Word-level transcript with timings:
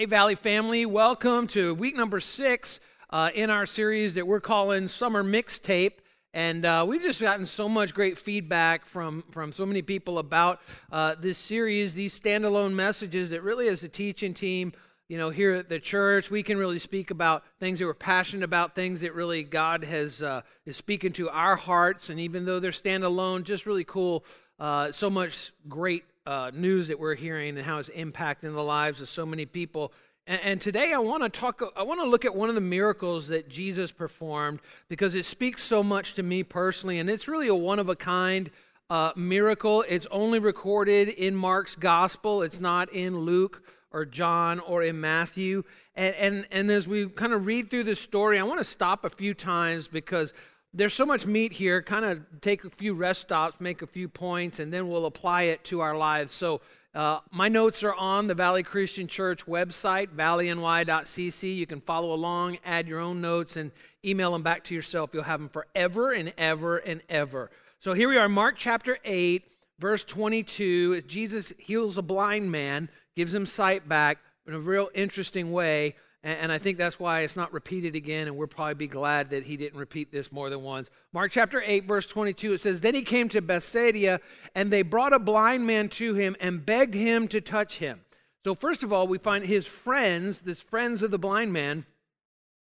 Hey, 0.00 0.06
Valley 0.06 0.34
family, 0.34 0.86
welcome 0.86 1.46
to 1.48 1.74
week 1.74 1.94
number 1.94 2.20
six 2.20 2.80
uh, 3.10 3.28
in 3.34 3.50
our 3.50 3.66
series 3.66 4.14
that 4.14 4.26
we're 4.26 4.40
calling 4.40 4.88
Summer 4.88 5.22
Mixtape. 5.22 5.98
And 6.32 6.64
uh, 6.64 6.86
we've 6.88 7.02
just 7.02 7.20
gotten 7.20 7.44
so 7.44 7.68
much 7.68 7.92
great 7.92 8.16
feedback 8.16 8.86
from, 8.86 9.24
from 9.30 9.52
so 9.52 9.66
many 9.66 9.82
people 9.82 10.18
about 10.18 10.62
uh, 10.90 11.16
this 11.20 11.36
series, 11.36 11.92
these 11.92 12.18
standalone 12.18 12.72
messages 12.72 13.28
that 13.28 13.42
really, 13.42 13.68
as 13.68 13.84
a 13.84 13.90
teaching 13.90 14.32
team, 14.32 14.72
you 15.10 15.18
know, 15.18 15.28
here 15.28 15.52
at 15.52 15.68
the 15.68 15.78
church, 15.78 16.30
we 16.30 16.42
can 16.42 16.56
really 16.56 16.78
speak 16.78 17.10
about 17.10 17.44
things 17.58 17.78
that 17.78 17.84
we're 17.84 17.92
passionate 17.92 18.42
about, 18.42 18.74
things 18.74 19.02
that 19.02 19.14
really 19.14 19.42
God 19.42 19.84
has 19.84 20.22
uh, 20.22 20.40
is 20.64 20.78
speaking 20.78 21.12
to 21.12 21.28
our 21.28 21.56
hearts. 21.56 22.08
And 22.08 22.18
even 22.18 22.46
though 22.46 22.58
they're 22.58 22.70
standalone, 22.70 23.44
just 23.44 23.66
really 23.66 23.84
cool. 23.84 24.24
Uh, 24.58 24.92
so 24.92 25.10
much 25.10 25.52
great 25.68 26.04
uh, 26.26 26.50
news 26.54 26.88
that 26.88 26.98
we're 26.98 27.14
hearing 27.14 27.56
and 27.56 27.66
how 27.66 27.78
it's 27.78 27.88
impacting 27.90 28.52
the 28.52 28.62
lives 28.62 29.00
of 29.00 29.08
so 29.08 29.24
many 29.24 29.46
people. 29.46 29.92
And, 30.26 30.40
and 30.42 30.60
today 30.60 30.92
I 30.92 30.98
want 30.98 31.22
to 31.22 31.28
talk, 31.28 31.62
I 31.76 31.82
want 31.82 32.00
to 32.00 32.06
look 32.06 32.24
at 32.24 32.34
one 32.34 32.48
of 32.48 32.54
the 32.54 32.60
miracles 32.60 33.28
that 33.28 33.48
Jesus 33.48 33.90
performed 33.92 34.60
because 34.88 35.14
it 35.14 35.24
speaks 35.24 35.62
so 35.62 35.82
much 35.82 36.14
to 36.14 36.22
me 36.22 36.42
personally. 36.42 36.98
And 36.98 37.08
it's 37.10 37.28
really 37.28 37.48
a 37.48 37.54
one 37.54 37.78
of 37.78 37.88
a 37.88 37.96
kind 37.96 38.50
uh, 38.88 39.12
miracle. 39.16 39.84
It's 39.88 40.06
only 40.10 40.38
recorded 40.38 41.08
in 41.08 41.34
Mark's 41.34 41.76
gospel, 41.76 42.42
it's 42.42 42.60
not 42.60 42.92
in 42.92 43.20
Luke 43.20 43.62
or 43.92 44.04
John 44.04 44.60
or 44.60 44.82
in 44.82 45.00
Matthew. 45.00 45.64
And, 45.94 46.14
and, 46.16 46.46
and 46.50 46.70
as 46.70 46.86
we 46.86 47.08
kind 47.08 47.32
of 47.32 47.46
read 47.46 47.70
through 47.70 47.84
this 47.84 48.00
story, 48.00 48.38
I 48.38 48.42
want 48.44 48.60
to 48.60 48.64
stop 48.64 49.04
a 49.04 49.10
few 49.10 49.34
times 49.34 49.88
because 49.88 50.32
there's 50.72 50.94
so 50.94 51.04
much 51.04 51.26
meat 51.26 51.52
here. 51.52 51.82
Kind 51.82 52.04
of 52.04 52.22
take 52.40 52.64
a 52.64 52.70
few 52.70 52.94
rest 52.94 53.22
stops, 53.22 53.60
make 53.60 53.82
a 53.82 53.86
few 53.86 54.08
points, 54.08 54.60
and 54.60 54.72
then 54.72 54.88
we'll 54.88 55.06
apply 55.06 55.42
it 55.42 55.64
to 55.64 55.80
our 55.80 55.96
lives. 55.96 56.32
So, 56.32 56.60
uh, 56.92 57.20
my 57.30 57.46
notes 57.46 57.84
are 57.84 57.94
on 57.94 58.26
the 58.26 58.34
Valley 58.34 58.64
Christian 58.64 59.06
Church 59.06 59.46
website, 59.46 60.08
valleyny.cc. 60.08 61.56
You 61.56 61.66
can 61.66 61.80
follow 61.80 62.12
along, 62.12 62.58
add 62.64 62.88
your 62.88 62.98
own 62.98 63.20
notes, 63.20 63.56
and 63.56 63.70
email 64.04 64.32
them 64.32 64.42
back 64.42 64.64
to 64.64 64.74
yourself. 64.74 65.10
You'll 65.12 65.22
have 65.22 65.38
them 65.38 65.48
forever 65.48 66.10
and 66.12 66.32
ever 66.36 66.78
and 66.78 67.00
ever. 67.08 67.50
So 67.78 67.92
here 67.92 68.08
we 68.08 68.16
are, 68.16 68.28
Mark 68.28 68.56
chapter 68.58 68.98
8, 69.04 69.44
verse 69.78 70.02
22. 70.02 71.02
Jesus 71.02 71.52
heals 71.58 71.96
a 71.96 72.02
blind 72.02 72.50
man, 72.50 72.88
gives 73.14 73.32
him 73.32 73.46
sight 73.46 73.88
back 73.88 74.18
in 74.46 74.54
a 74.54 74.58
real 74.58 74.90
interesting 74.92 75.52
way. 75.52 75.94
And 76.22 76.52
I 76.52 76.58
think 76.58 76.76
that's 76.76 77.00
why 77.00 77.20
it's 77.20 77.36
not 77.36 77.50
repeated 77.50 77.96
again, 77.96 78.26
and 78.26 78.36
we'll 78.36 78.46
probably 78.46 78.74
be 78.74 78.88
glad 78.88 79.30
that 79.30 79.44
he 79.44 79.56
didn't 79.56 79.78
repeat 79.78 80.12
this 80.12 80.30
more 80.30 80.50
than 80.50 80.60
once. 80.60 80.90
Mark 81.14 81.32
chapter 81.32 81.62
8, 81.64 81.86
verse 81.86 82.06
22, 82.06 82.52
it 82.52 82.60
says, 82.60 82.82
Then 82.82 82.94
he 82.94 83.00
came 83.00 83.30
to 83.30 83.40
Bethsaida, 83.40 84.20
and 84.54 84.70
they 84.70 84.82
brought 84.82 85.14
a 85.14 85.18
blind 85.18 85.66
man 85.66 85.88
to 85.90 86.12
him 86.12 86.36
and 86.38 86.66
begged 86.66 86.92
him 86.92 87.26
to 87.28 87.40
touch 87.40 87.78
him. 87.78 88.02
So, 88.44 88.54
first 88.54 88.82
of 88.82 88.92
all, 88.92 89.08
we 89.08 89.16
find 89.16 89.46
his 89.46 89.66
friends, 89.66 90.42
this 90.42 90.60
friends 90.60 91.02
of 91.02 91.10
the 91.10 91.18
blind 91.18 91.54
man, 91.54 91.86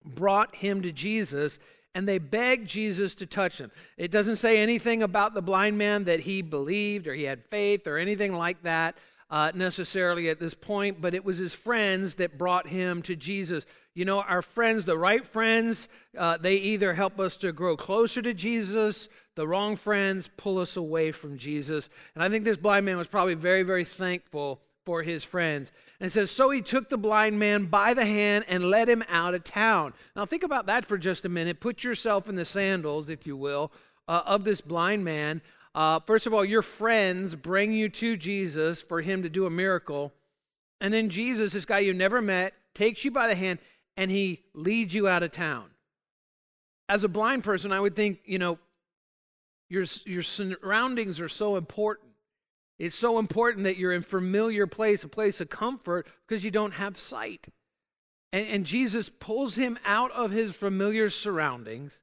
brought 0.04 0.56
him 0.56 0.82
to 0.82 0.92
Jesus, 0.92 1.58
and 1.94 2.06
they 2.06 2.18
begged 2.18 2.68
Jesus 2.68 3.14
to 3.14 3.26
touch 3.26 3.56
him. 3.56 3.70
It 3.96 4.10
doesn't 4.10 4.36
say 4.36 4.58
anything 4.58 5.02
about 5.02 5.32
the 5.32 5.40
blind 5.40 5.78
man 5.78 6.04
that 6.04 6.20
he 6.20 6.42
believed 6.42 7.06
or 7.06 7.14
he 7.14 7.24
had 7.24 7.42
faith 7.46 7.86
or 7.86 7.96
anything 7.96 8.34
like 8.34 8.62
that 8.64 8.98
uh, 9.30 9.52
necessarily 9.54 10.28
at 10.28 10.38
this 10.38 10.54
point, 10.54 11.00
but 11.00 11.14
it 11.14 11.24
was 11.24 11.38
his 11.38 11.54
friends 11.54 12.16
that 12.16 12.38
brought 12.38 12.68
him 12.68 13.02
to 13.02 13.16
Jesus. 13.16 13.66
You 13.94 14.04
know, 14.04 14.20
our 14.20 14.42
friends, 14.42 14.84
the 14.84 14.98
right 14.98 15.26
friends, 15.26 15.88
uh, 16.16 16.36
they 16.36 16.56
either 16.56 16.94
help 16.94 17.18
us 17.18 17.36
to 17.38 17.52
grow 17.52 17.76
closer 17.76 18.22
to 18.22 18.34
Jesus, 18.34 19.08
the 19.34 19.46
wrong 19.46 19.76
friends 19.76 20.30
pull 20.36 20.58
us 20.58 20.76
away 20.76 21.12
from 21.12 21.38
Jesus. 21.38 21.88
And 22.14 22.22
I 22.22 22.28
think 22.28 22.44
this 22.44 22.56
blind 22.56 22.86
man 22.86 22.96
was 22.96 23.08
probably 23.08 23.34
very, 23.34 23.62
very 23.62 23.84
thankful 23.84 24.60
for 24.84 25.02
his 25.02 25.24
friends. 25.24 25.72
And 26.00 26.10
says, 26.12 26.30
So 26.30 26.50
he 26.50 26.62
took 26.62 26.88
the 26.88 26.96
blind 26.96 27.38
man 27.38 27.66
by 27.66 27.92
the 27.92 28.06
hand 28.06 28.44
and 28.48 28.64
led 28.64 28.88
him 28.88 29.04
out 29.08 29.34
of 29.34 29.44
town. 29.44 29.92
Now, 30.14 30.24
think 30.24 30.42
about 30.42 30.66
that 30.66 30.86
for 30.86 30.96
just 30.96 31.24
a 31.24 31.28
minute. 31.28 31.60
Put 31.60 31.84
yourself 31.84 32.28
in 32.28 32.36
the 32.36 32.44
sandals, 32.44 33.08
if 33.08 33.26
you 33.26 33.36
will, 33.36 33.72
uh, 34.08 34.22
of 34.24 34.44
this 34.44 34.60
blind 34.60 35.04
man. 35.04 35.42
Uh, 35.76 36.00
first 36.00 36.26
of 36.26 36.32
all, 36.32 36.42
your 36.42 36.62
friends 36.62 37.34
bring 37.34 37.70
you 37.70 37.90
to 37.90 38.16
Jesus 38.16 38.80
for 38.80 39.02
him 39.02 39.22
to 39.22 39.28
do 39.28 39.44
a 39.44 39.50
miracle. 39.50 40.14
And 40.80 40.92
then 40.92 41.10
Jesus, 41.10 41.52
this 41.52 41.66
guy 41.66 41.80
you 41.80 41.92
never 41.92 42.22
met, 42.22 42.54
takes 42.74 43.04
you 43.04 43.10
by 43.10 43.28
the 43.28 43.34
hand 43.34 43.58
and 43.94 44.10
he 44.10 44.42
leads 44.54 44.94
you 44.94 45.06
out 45.06 45.22
of 45.22 45.32
town. 45.32 45.66
As 46.88 47.04
a 47.04 47.08
blind 47.08 47.44
person, 47.44 47.72
I 47.72 47.80
would 47.80 47.94
think, 47.94 48.20
you 48.24 48.38
know, 48.38 48.58
your, 49.68 49.84
your 50.06 50.22
surroundings 50.22 51.20
are 51.20 51.28
so 51.28 51.56
important. 51.56 52.08
It's 52.78 52.96
so 52.96 53.18
important 53.18 53.64
that 53.64 53.76
you're 53.76 53.92
in 53.92 54.02
familiar 54.02 54.66
place, 54.66 55.04
a 55.04 55.08
place 55.08 55.42
of 55.42 55.50
comfort, 55.50 56.06
because 56.26 56.42
you 56.42 56.50
don't 56.50 56.74
have 56.74 56.96
sight. 56.96 57.48
And, 58.32 58.46
and 58.48 58.64
Jesus 58.64 59.10
pulls 59.10 59.56
him 59.56 59.78
out 59.84 60.10
of 60.12 60.30
his 60.30 60.54
familiar 60.54 61.10
surroundings 61.10 62.00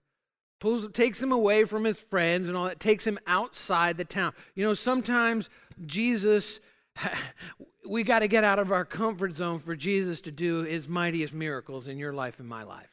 pulls, 0.63 0.87
takes 0.93 1.21
him 1.21 1.33
away 1.33 1.65
from 1.65 1.83
his 1.83 1.99
friends 1.99 2.47
and 2.47 2.55
all 2.55 2.63
that, 2.63 2.79
takes 2.79 3.05
him 3.05 3.19
outside 3.27 3.97
the 3.97 4.05
town. 4.05 4.31
You 4.55 4.63
know, 4.63 4.73
sometimes 4.73 5.49
Jesus, 5.85 6.61
we 7.87 8.03
got 8.03 8.19
to 8.19 8.29
get 8.29 8.45
out 8.45 8.59
of 8.59 8.71
our 8.71 8.85
comfort 8.85 9.33
zone 9.33 9.59
for 9.59 9.75
Jesus 9.75 10.21
to 10.21 10.31
do 10.31 10.63
his 10.63 10.87
mightiest 10.87 11.33
miracles 11.33 11.89
in 11.89 11.97
your 11.97 12.13
life 12.13 12.39
and 12.39 12.47
my 12.47 12.63
life. 12.63 12.89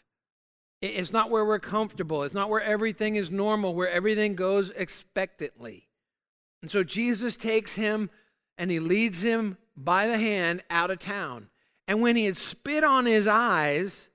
It's 0.83 1.13
not 1.13 1.31
where 1.31 1.45
we're 1.45 1.61
comfortable, 1.61 2.25
it's 2.25 2.35
not 2.35 2.51
where 2.51 2.61
everything 2.61 3.15
is 3.15 3.31
normal, 3.31 3.73
where 3.73 3.91
everything 3.91 4.35
goes 4.35 4.71
expectantly. 4.71 5.87
And 6.63 6.71
so 6.73 6.83
Jesus 6.83 7.37
takes 7.37 7.77
him 7.77 8.11
and 8.59 8.69
he 8.71 8.81
leads 8.81 9.23
him 9.23 9.59
by 9.77 10.09
the 10.09 10.19
hand 10.19 10.65
out 10.71 10.91
of 10.91 10.99
town. 10.99 11.51
And 11.87 12.03
when 12.03 12.17
he 12.17 12.25
had 12.25 12.37
spit 12.37 12.83
on 12.83 13.07
his 13.07 13.29
eyes, 13.29 14.09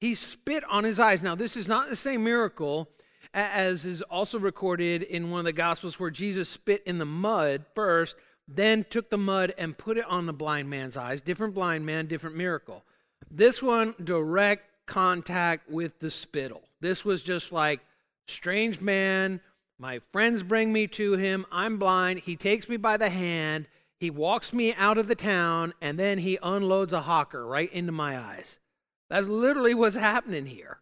he 0.00 0.16
spit 0.16 0.64
on 0.68 0.82
his 0.82 0.98
eyes. 0.98 1.22
Now, 1.22 1.36
this 1.36 1.56
is 1.56 1.68
not 1.68 1.88
the 1.88 1.96
same 1.96 2.24
miracle 2.24 2.90
as 3.36 3.84
is 3.84 4.02
also 4.02 4.38
recorded 4.38 5.02
in 5.02 5.30
one 5.30 5.40
of 5.40 5.44
the 5.44 5.52
Gospels 5.52 6.00
where 6.00 6.10
Jesus 6.10 6.48
spit 6.48 6.82
in 6.86 6.98
the 6.98 7.04
mud 7.04 7.66
first, 7.74 8.16
then 8.48 8.84
took 8.88 9.10
the 9.10 9.18
mud 9.18 9.52
and 9.58 9.76
put 9.76 9.98
it 9.98 10.06
on 10.06 10.26
the 10.26 10.32
blind 10.32 10.70
man's 10.70 10.96
eyes. 10.96 11.20
Different 11.20 11.54
blind 11.54 11.84
man, 11.84 12.06
different 12.06 12.36
miracle. 12.36 12.84
This 13.30 13.62
one, 13.62 13.94
direct 14.02 14.64
contact 14.86 15.70
with 15.70 15.98
the 15.98 16.10
spittle. 16.10 16.62
This 16.80 17.04
was 17.04 17.22
just 17.22 17.52
like, 17.52 17.80
strange 18.26 18.80
man, 18.80 19.40
my 19.78 19.98
friends 20.12 20.42
bring 20.42 20.72
me 20.72 20.86
to 20.88 21.12
him, 21.12 21.44
I'm 21.52 21.76
blind, 21.76 22.20
he 22.20 22.36
takes 22.36 22.68
me 22.68 22.78
by 22.78 22.96
the 22.96 23.10
hand, 23.10 23.66
he 24.00 24.10
walks 24.10 24.52
me 24.52 24.72
out 24.74 24.96
of 24.96 25.08
the 25.08 25.14
town, 25.14 25.74
and 25.82 25.98
then 25.98 26.18
he 26.18 26.38
unloads 26.42 26.92
a 26.92 27.02
hawker 27.02 27.46
right 27.46 27.70
into 27.72 27.92
my 27.92 28.18
eyes. 28.18 28.58
That's 29.10 29.26
literally 29.26 29.74
what's 29.74 29.96
happening 29.96 30.46
here. 30.46 30.80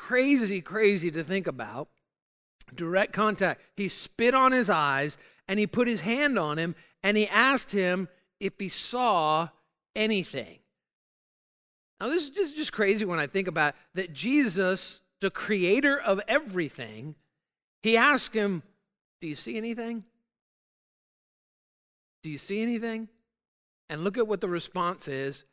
Crazy, 0.00 0.62
crazy 0.62 1.10
to 1.10 1.22
think 1.22 1.46
about. 1.46 1.90
Direct 2.74 3.12
contact. 3.12 3.60
He 3.76 3.86
spit 3.86 4.34
on 4.34 4.50
his 4.50 4.70
eyes 4.70 5.18
and 5.46 5.58
he 5.58 5.66
put 5.66 5.86
his 5.86 6.00
hand 6.00 6.38
on 6.38 6.58
him 6.58 6.74
and 7.02 7.18
he 7.18 7.28
asked 7.28 7.72
him 7.72 8.08
if 8.40 8.54
he 8.58 8.70
saw 8.70 9.48
anything. 9.94 10.60
Now, 12.00 12.08
this 12.08 12.30
is 12.30 12.54
just, 12.54 12.72
crazy 12.72 13.04
when 13.04 13.18
I 13.18 13.26
think 13.26 13.46
about 13.46 13.74
it, 13.74 13.80
that 13.92 14.14
Jesus, 14.14 15.02
the 15.20 15.30
creator 15.30 16.00
of 16.00 16.18
everything, 16.26 17.14
he 17.82 17.94
asked 17.98 18.32
him, 18.32 18.62
Do 19.20 19.28
you 19.28 19.34
see 19.34 19.58
anything? 19.58 20.04
Do 22.22 22.30
you 22.30 22.38
see 22.38 22.62
anything? 22.62 23.08
And 23.90 24.02
look 24.02 24.16
at 24.16 24.26
what 24.26 24.40
the 24.40 24.48
response 24.48 25.08
is. 25.08 25.44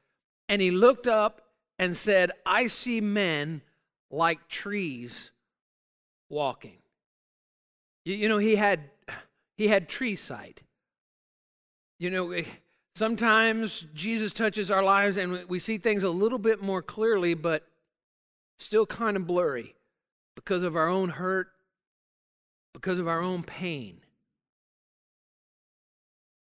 And 0.48 0.62
he 0.62 0.72
looked 0.72 1.06
up 1.06 1.42
and 1.78 1.98
said, 1.98 2.32
I 2.46 2.68
see 2.68 3.02
men 3.02 3.62
like 4.10 4.48
trees 4.48 5.32
walking. 6.30 6.78
You, 8.06 8.16
you 8.16 8.30
know, 8.30 8.38
he 8.38 8.56
had 8.56 8.90
he 9.58 9.68
had 9.68 9.90
tree 9.90 10.16
sight. 10.16 10.62
You 12.00 12.10
know, 12.10 12.32
eh, 12.32 12.46
sometimes 12.96 13.86
Jesus 13.94 14.34
touches 14.34 14.70
our 14.72 14.84
lives 14.84 15.18
and 15.18 15.46
we 15.48 15.60
see 15.60 15.78
things 15.78 16.04
a 16.04 16.10
little 16.10 16.40
bit 16.40 16.62
more 16.62 16.82
clearly, 16.82 17.34
but 17.34 17.68
still 18.60 18.86
kind 18.86 19.18
of 19.18 19.26
blurry 19.26 19.76
because 20.36 20.64
of 20.64 20.76
our 20.76 20.88
own 20.88 21.10
hurt, 21.10 21.50
because 22.74 23.00
of 23.00 23.08
our 23.08 23.22
own 23.22 23.44
pain. 23.44 24.02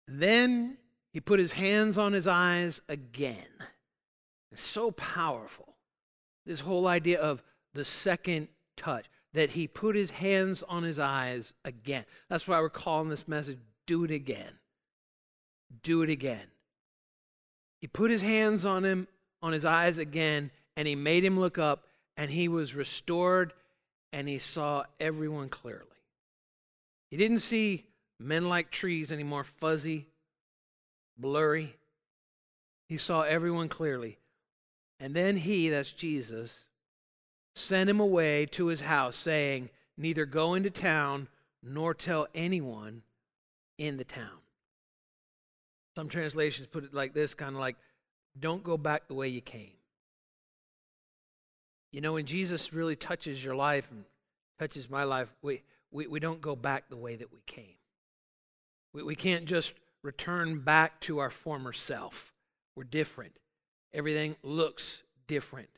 Then 0.08 0.78
he 1.12 1.20
put 1.20 1.38
his 1.38 1.52
hands 1.52 1.98
on 1.98 2.12
his 2.12 2.26
eyes 2.26 2.80
again. 2.88 3.46
It's 4.50 4.62
so 4.62 4.90
powerful. 4.90 5.76
This 6.44 6.60
whole 6.60 6.86
idea 6.86 7.20
of 7.20 7.42
the 7.74 7.84
second 7.84 8.48
touch, 8.76 9.06
that 9.34 9.50
he 9.50 9.66
put 9.66 9.96
his 9.96 10.10
hands 10.10 10.62
on 10.68 10.82
his 10.82 10.98
eyes 10.98 11.52
again. 11.64 12.04
That's 12.28 12.46
why 12.46 12.60
we're 12.60 12.68
calling 12.68 13.08
this 13.08 13.26
message 13.26 13.58
Do 13.86 14.04
It 14.04 14.10
Again. 14.10 14.58
Do 15.82 16.02
it 16.02 16.10
again. 16.10 16.48
He 17.80 17.86
put 17.86 18.10
his 18.10 18.20
hands 18.22 18.64
on 18.64 18.84
him, 18.84 19.08
on 19.42 19.52
his 19.52 19.64
eyes 19.64 19.98
again, 19.98 20.50
and 20.76 20.86
he 20.86 20.94
made 20.94 21.24
him 21.24 21.40
look 21.40 21.58
up, 21.58 21.84
and 22.16 22.30
he 22.30 22.46
was 22.46 22.74
restored, 22.74 23.54
and 24.12 24.28
he 24.28 24.38
saw 24.38 24.84
everyone 25.00 25.48
clearly. 25.48 25.86
He 27.10 27.16
didn't 27.16 27.38
see 27.38 27.86
men 28.20 28.48
like 28.48 28.70
trees 28.70 29.10
anymore, 29.10 29.44
fuzzy, 29.44 30.06
blurry. 31.16 31.76
He 32.88 32.96
saw 32.98 33.22
everyone 33.22 33.68
clearly 33.68 34.18
And 35.00 35.14
then 35.14 35.36
he, 35.36 35.68
that's 35.70 35.90
Jesus, 35.90 36.66
sent 37.54 37.90
him 37.90 38.00
away 38.00 38.46
to 38.46 38.66
his 38.66 38.82
house, 38.82 39.16
saying, 39.16 39.70
Neither 39.96 40.24
go 40.24 40.54
into 40.54 40.70
town 40.70 41.28
nor 41.62 41.94
tell 41.94 42.26
anyone 42.34 43.02
in 43.78 43.96
the 43.96 44.04
town. 44.04 44.40
Some 45.96 46.08
translations 46.08 46.66
put 46.68 46.84
it 46.84 46.94
like 46.94 47.12
this 47.12 47.34
kind 47.34 47.54
of 47.54 47.60
like, 47.60 47.76
don't 48.38 48.64
go 48.64 48.78
back 48.78 49.06
the 49.06 49.14
way 49.14 49.28
you 49.28 49.42
came. 49.42 49.74
You 51.92 52.00
know, 52.00 52.14
when 52.14 52.24
Jesus 52.24 52.72
really 52.72 52.96
touches 52.96 53.44
your 53.44 53.54
life 53.54 53.90
and 53.90 54.04
touches 54.58 54.88
my 54.88 55.04
life, 55.04 55.28
we, 55.42 55.62
we, 55.90 56.06
we 56.06 56.20
don't 56.20 56.40
go 56.40 56.56
back 56.56 56.88
the 56.88 56.96
way 56.96 57.16
that 57.16 57.32
we 57.32 57.40
came. 57.46 57.76
We, 58.94 59.02
we 59.02 59.14
can't 59.14 59.44
just 59.44 59.74
return 60.02 60.60
back 60.60 61.00
to 61.00 61.18
our 61.18 61.30
former 61.30 61.74
self. 61.74 62.32
We're 62.74 62.84
different. 62.84 63.36
Everything 63.92 64.36
looks 64.42 65.02
different. 65.26 65.68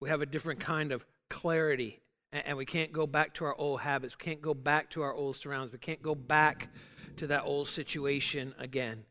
We 0.00 0.08
have 0.08 0.22
a 0.22 0.26
different 0.26 0.60
kind 0.60 0.92
of 0.92 1.04
clarity, 1.28 2.00
and, 2.32 2.56
we 2.56 2.64
can't 2.64 2.92
go 2.92 3.06
back 3.06 3.34
to 3.34 3.44
our 3.44 3.54
old 3.56 3.80
habits. 3.80 4.16
We 4.18 4.24
can't 4.24 4.42
go 4.42 4.54
back 4.54 4.90
to 4.90 5.02
our 5.02 5.12
old 5.12 5.36
surroundings. 5.36 5.72
We 5.72 5.78
can't 5.78 6.02
go 6.02 6.14
back 6.14 6.68
to 7.16 7.26
that 7.28 7.44
old 7.44 7.68
situation 7.68 8.54
again. 8.58 9.04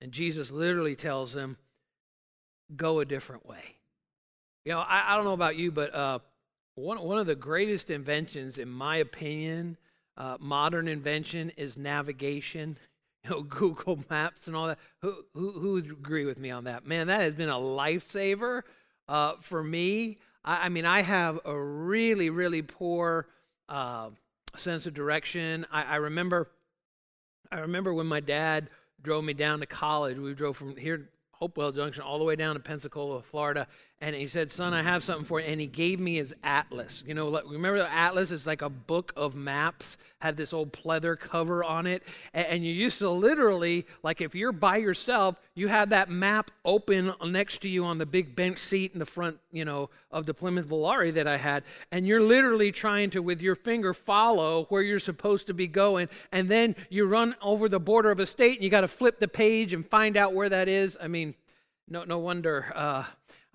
And 0.00 0.12
Jesus 0.12 0.50
literally 0.50 0.96
tells 0.96 1.32
them, 1.32 1.56
go 2.76 3.00
a 3.00 3.04
different 3.04 3.46
way. 3.46 3.76
You 4.64 4.72
know, 4.72 4.80
I, 4.80 5.12
I 5.12 5.16
don't 5.16 5.24
know 5.24 5.32
about 5.32 5.56
you, 5.56 5.72
but 5.72 5.94
uh, 5.94 6.18
one, 6.74 7.00
one 7.00 7.18
of 7.18 7.26
the 7.26 7.34
greatest 7.34 7.90
inventions, 7.90 8.58
in 8.58 8.68
my 8.68 8.96
opinion, 8.98 9.76
uh, 10.16 10.36
modern 10.40 10.88
invention 10.88 11.50
is 11.56 11.76
navigation. 11.76 12.78
You 13.24 13.30
know, 13.30 13.42
Google 13.42 13.98
Maps 14.08 14.46
and 14.46 14.54
all 14.54 14.68
that. 14.68 14.78
Who, 15.02 15.12
who, 15.34 15.50
who 15.50 15.72
would 15.72 15.90
agree 15.90 16.24
with 16.24 16.38
me 16.38 16.52
on 16.52 16.64
that? 16.64 16.86
Man, 16.86 17.08
that 17.08 17.20
has 17.20 17.34
been 17.34 17.48
a 17.48 17.54
lifesaver 17.54 18.62
uh, 19.08 19.34
for 19.40 19.62
me. 19.62 20.18
I, 20.44 20.66
I, 20.66 20.68
mean, 20.68 20.84
I 20.84 21.02
have 21.02 21.40
a 21.44 21.58
really, 21.58 22.30
really 22.30 22.62
poor 22.62 23.26
uh, 23.68 24.10
sense 24.56 24.86
of 24.86 24.94
direction. 24.94 25.66
I, 25.70 25.84
I 25.84 25.96
remember, 25.96 26.50
I 27.50 27.60
remember 27.60 27.92
when 27.92 28.06
my 28.06 28.20
dad 28.20 28.68
drove 29.02 29.24
me 29.24 29.32
down 29.32 29.60
to 29.60 29.66
college. 29.66 30.18
We 30.18 30.34
drove 30.34 30.56
from 30.56 30.76
here 30.76 31.08
Hopewell 31.32 31.72
Junction 31.72 32.02
all 32.02 32.18
the 32.18 32.24
way 32.24 32.36
down 32.36 32.54
to 32.54 32.60
Pensacola, 32.60 33.22
Florida. 33.22 33.68
And 34.00 34.14
he 34.14 34.28
said, 34.28 34.52
Son, 34.52 34.74
I 34.74 34.82
have 34.82 35.02
something 35.02 35.24
for 35.24 35.40
you. 35.40 35.46
And 35.46 35.60
he 35.60 35.66
gave 35.66 35.98
me 35.98 36.14
his 36.14 36.32
atlas. 36.44 37.02
You 37.04 37.14
know, 37.14 37.42
remember 37.42 37.78
the 37.78 37.92
atlas 37.92 38.30
is 38.30 38.46
like 38.46 38.62
a 38.62 38.68
book 38.68 39.12
of 39.16 39.34
maps, 39.34 39.96
had 40.20 40.36
this 40.36 40.52
old 40.52 40.72
pleather 40.72 41.18
cover 41.18 41.64
on 41.64 41.84
it. 41.88 42.04
And 42.32 42.64
you 42.64 42.72
used 42.72 42.98
to 42.98 43.10
literally, 43.10 43.86
like 44.04 44.20
if 44.20 44.36
you're 44.36 44.52
by 44.52 44.76
yourself, 44.76 45.40
you 45.56 45.66
had 45.66 45.90
that 45.90 46.08
map 46.08 46.52
open 46.64 47.12
next 47.26 47.60
to 47.62 47.68
you 47.68 47.84
on 47.84 47.98
the 47.98 48.06
big 48.06 48.36
bench 48.36 48.60
seat 48.60 48.92
in 48.92 49.00
the 49.00 49.06
front, 49.06 49.38
you 49.50 49.64
know, 49.64 49.90
of 50.12 50.26
the 50.26 50.34
Plymouth 50.34 50.68
Volare 50.68 51.12
that 51.14 51.26
I 51.26 51.36
had. 51.36 51.64
And 51.90 52.06
you're 52.06 52.22
literally 52.22 52.70
trying 52.70 53.10
to, 53.10 53.20
with 53.20 53.42
your 53.42 53.56
finger, 53.56 53.92
follow 53.92 54.66
where 54.66 54.82
you're 54.82 55.00
supposed 55.00 55.48
to 55.48 55.54
be 55.54 55.66
going. 55.66 56.08
And 56.30 56.48
then 56.48 56.76
you 56.88 57.06
run 57.06 57.34
over 57.42 57.68
the 57.68 57.80
border 57.80 58.12
of 58.12 58.20
a 58.20 58.26
state 58.26 58.58
and 58.58 58.62
you 58.62 58.70
got 58.70 58.82
to 58.82 58.88
flip 58.88 59.18
the 59.18 59.26
page 59.26 59.72
and 59.72 59.84
find 59.84 60.16
out 60.16 60.34
where 60.34 60.48
that 60.48 60.68
is. 60.68 60.96
I 61.00 61.08
mean, 61.08 61.34
no, 61.88 62.04
no 62.04 62.18
wonder 62.18 62.70
uh, 62.76 63.04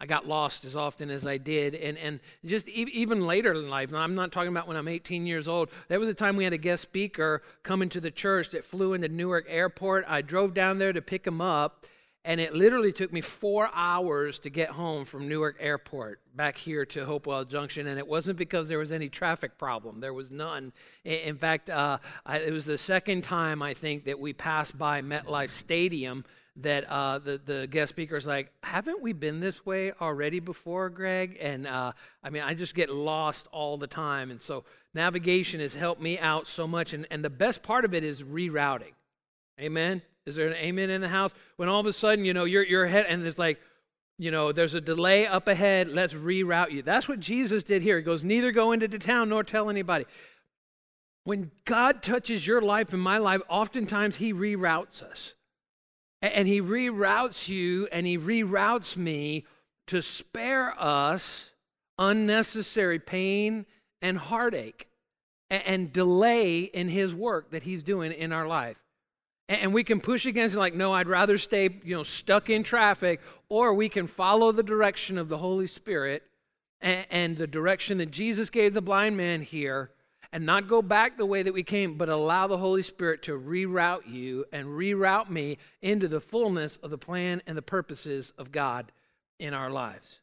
I 0.04 0.06
got 0.06 0.28
lost 0.28 0.66
as 0.66 0.76
often 0.76 1.10
as 1.10 1.26
I 1.26 1.38
did. 1.38 1.76
And, 1.76 1.98
and 1.98 2.20
just 2.44 2.68
e- 2.68 2.90
even 2.92 3.26
later 3.26 3.54
in 3.54 3.70
life, 3.70 3.90
now 3.90 4.00
I'm 4.00 4.16
not 4.16 4.34
talking 4.34 4.50
about 4.50 4.68
when 4.68 4.76
I'm 4.76 4.90
18 4.90 5.26
years 5.26 5.48
old. 5.48 5.70
There 5.88 5.98
was 5.98 6.10
a 6.10 6.14
time 6.14 6.36
we 6.36 6.44
had 6.44 6.52
a 6.52 6.58
guest 6.58 6.84
speaker 6.84 7.42
coming 7.64 7.88
to 7.88 8.02
the 8.02 8.12
church 8.12 8.50
that 8.50 8.66
flew 8.66 8.96
into 8.96 9.08
Newark 9.08 9.46
Airport. 9.48 10.04
I 10.06 10.22
drove 10.22 10.54
down 10.54 10.78
there 10.78 10.92
to 10.92 11.02
pick 11.02 11.26
him 11.26 11.40
up, 11.40 11.86
and 12.26 12.42
it 12.42 12.54
literally 12.54 12.92
took 12.92 13.14
me 13.14 13.22
four 13.22 13.70
hours 13.74 14.40
to 14.40 14.50
get 14.50 14.72
home 14.72 15.06
from 15.06 15.30
Newark 15.30 15.56
Airport 15.62 16.20
back 16.36 16.58
here 16.58 16.86
to 16.88 17.06
Hopewell 17.06 17.46
Junction. 17.46 17.88
And 17.88 17.98
it 17.98 18.06
wasn't 18.06 18.38
because 18.38 18.68
there 18.68 18.80
was 18.80 18.92
any 18.92 19.08
traffic 19.08 19.58
problem, 19.58 20.02
there 20.02 20.14
was 20.14 20.32
none. 20.32 20.74
In 21.06 21.38
fact, 21.38 21.70
uh, 21.70 22.00
I, 22.26 22.40
it 22.40 22.52
was 22.52 22.66
the 22.66 22.78
second 22.78 23.24
time 23.24 23.62
I 23.62 23.74
think 23.74 24.04
that 24.04 24.20
we 24.20 24.34
passed 24.34 24.78
by 24.78 25.02
MetLife 25.02 25.52
Stadium 25.52 26.26
that 26.58 26.84
uh, 26.90 27.18
the, 27.18 27.42
the 27.44 27.68
guest 27.68 27.90
speaker 27.90 28.16
is 28.16 28.28
like, 28.28 28.52
haven't 28.62 29.02
we 29.02 29.12
been 29.12 29.40
this 29.40 29.66
way 29.66 29.92
already 30.00 30.40
before, 30.40 30.90
Greg? 30.90 31.38
And 31.42 31.66
uh, 31.66 31.94
I 32.24 32.30
mean, 32.30 32.44
I 32.44 32.54
just 32.54 32.76
get 32.76 32.92
lost 32.92 33.48
all 33.52 33.78
the 33.78 33.88
time. 33.88 34.30
And 34.30 34.40
so 34.40 34.64
navigation 34.94 35.60
has 35.62 35.74
helped 35.74 36.02
me 36.02 36.20
out 36.20 36.48
so 36.48 36.68
much. 36.68 36.94
And, 36.94 37.08
and 37.10 37.26
the 37.26 37.30
best 37.30 37.64
part 37.64 37.86
of 37.86 37.94
it 37.94 38.04
is 38.04 38.22
rerouting. 38.22 38.94
Amen? 39.60 40.04
Is 40.26 40.36
there 40.36 40.48
an 40.48 40.54
amen 40.54 40.90
in 40.90 41.02
the 41.02 41.10
house? 41.10 41.32
When 41.58 41.70
all 41.70 41.80
of 41.80 41.86
a 41.88 41.94
sudden, 41.94 42.24
you 42.24 42.34
know, 42.34 42.46
you're, 42.46 42.64
you're 42.64 42.86
ahead 42.86 43.08
and 43.10 43.26
it's 43.26 43.40
like, 43.40 43.60
you 44.20 44.30
know, 44.30 44.52
there's 44.52 44.76
a 44.76 44.82
delay 44.82 45.26
up 45.26 45.48
ahead. 45.48 45.88
Let's 45.88 46.14
reroute 46.14 46.72
you. 46.72 46.84
That's 46.84 47.10
what 47.10 47.20
Jesus 47.20 47.64
did 47.64 47.82
here. 47.82 47.98
He 47.98 48.04
goes, 48.04 48.24
neither 48.24 48.52
go 48.52 48.72
into 48.72 48.88
the 48.88 49.00
town 49.00 49.30
nor 49.30 49.44
tell 49.44 49.72
anybody. 49.72 50.06
When 51.24 51.52
God 51.66 52.04
touches 52.04 52.46
your 52.46 52.62
life 52.62 52.94
and 52.94 53.02
my 53.02 53.18
life, 53.18 53.42
oftentimes 53.50 54.18
he 54.18 54.34
reroutes 54.34 55.02
us. 55.02 55.34
And 56.24 56.48
he 56.48 56.62
reroutes 56.62 57.50
you 57.50 57.90
and 57.92 58.08
he 58.08 58.18
reroutes 58.18 58.96
me 58.96 59.46
to 59.88 60.02
spare 60.02 60.74
us 60.82 61.52
unnecessary 62.00 62.98
pain 62.98 63.66
and 64.02 64.18
heartache 64.18 64.88
and 65.50 65.92
delay 65.92 66.62
in 66.62 66.88
his 66.88 67.14
work 67.14 67.52
that 67.52 67.64
he's 67.64 67.84
doing 67.84 68.14
in 68.14 68.32
our 68.32 68.48
life. 68.48 68.78
And 69.50 69.74
we 69.74 69.84
can 69.84 70.00
push 70.00 70.26
against 70.26 70.56
it 70.56 70.60
like, 70.60 70.74
no, 70.74 70.94
I'd 70.94 71.10
rather 71.10 71.38
stay, 71.38 71.70
you 71.84 71.96
know, 71.96 72.04
stuck 72.04 72.50
in 72.50 72.64
traffic, 72.64 73.20
or 73.50 73.74
we 73.74 73.90
can 73.90 74.08
follow 74.08 74.54
the 74.54 74.64
direction 74.64 75.18
of 75.18 75.28
the 75.28 75.38
Holy 75.38 75.68
Spirit 75.68 76.24
and, 76.80 77.36
the 77.36 77.48
direction 77.48 77.98
that 77.98 78.12
Jesus 78.12 78.50
gave 78.50 78.74
the 78.74 78.82
blind 78.82 79.18
man 79.18 79.42
here 79.42 79.92
and 80.34 80.48
not 80.48 80.68
go 80.68 80.82
back 80.82 81.16
the 81.16 81.28
way 81.28 81.44
that 81.44 81.54
we 81.54 81.62
came, 81.62 81.96
but 81.96 82.10
allow 82.10 82.48
the 82.48 82.58
Holy 82.58 82.82
Spirit 82.82 83.22
to 83.22 83.40
reroute 83.40 84.10
you 84.10 84.46
and 84.52 84.66
reroute 84.66 85.30
me 85.30 85.60
into 85.84 86.08
the 86.08 86.20
fullness 86.20 86.78
of 86.78 86.90
the 86.90 86.98
plan 86.98 87.44
and 87.46 87.56
the 87.56 87.62
purposes 87.62 88.34
of 88.36 88.52
God 88.52 88.92
in 89.40 89.54
our 89.54 89.70
lives. 89.70 90.22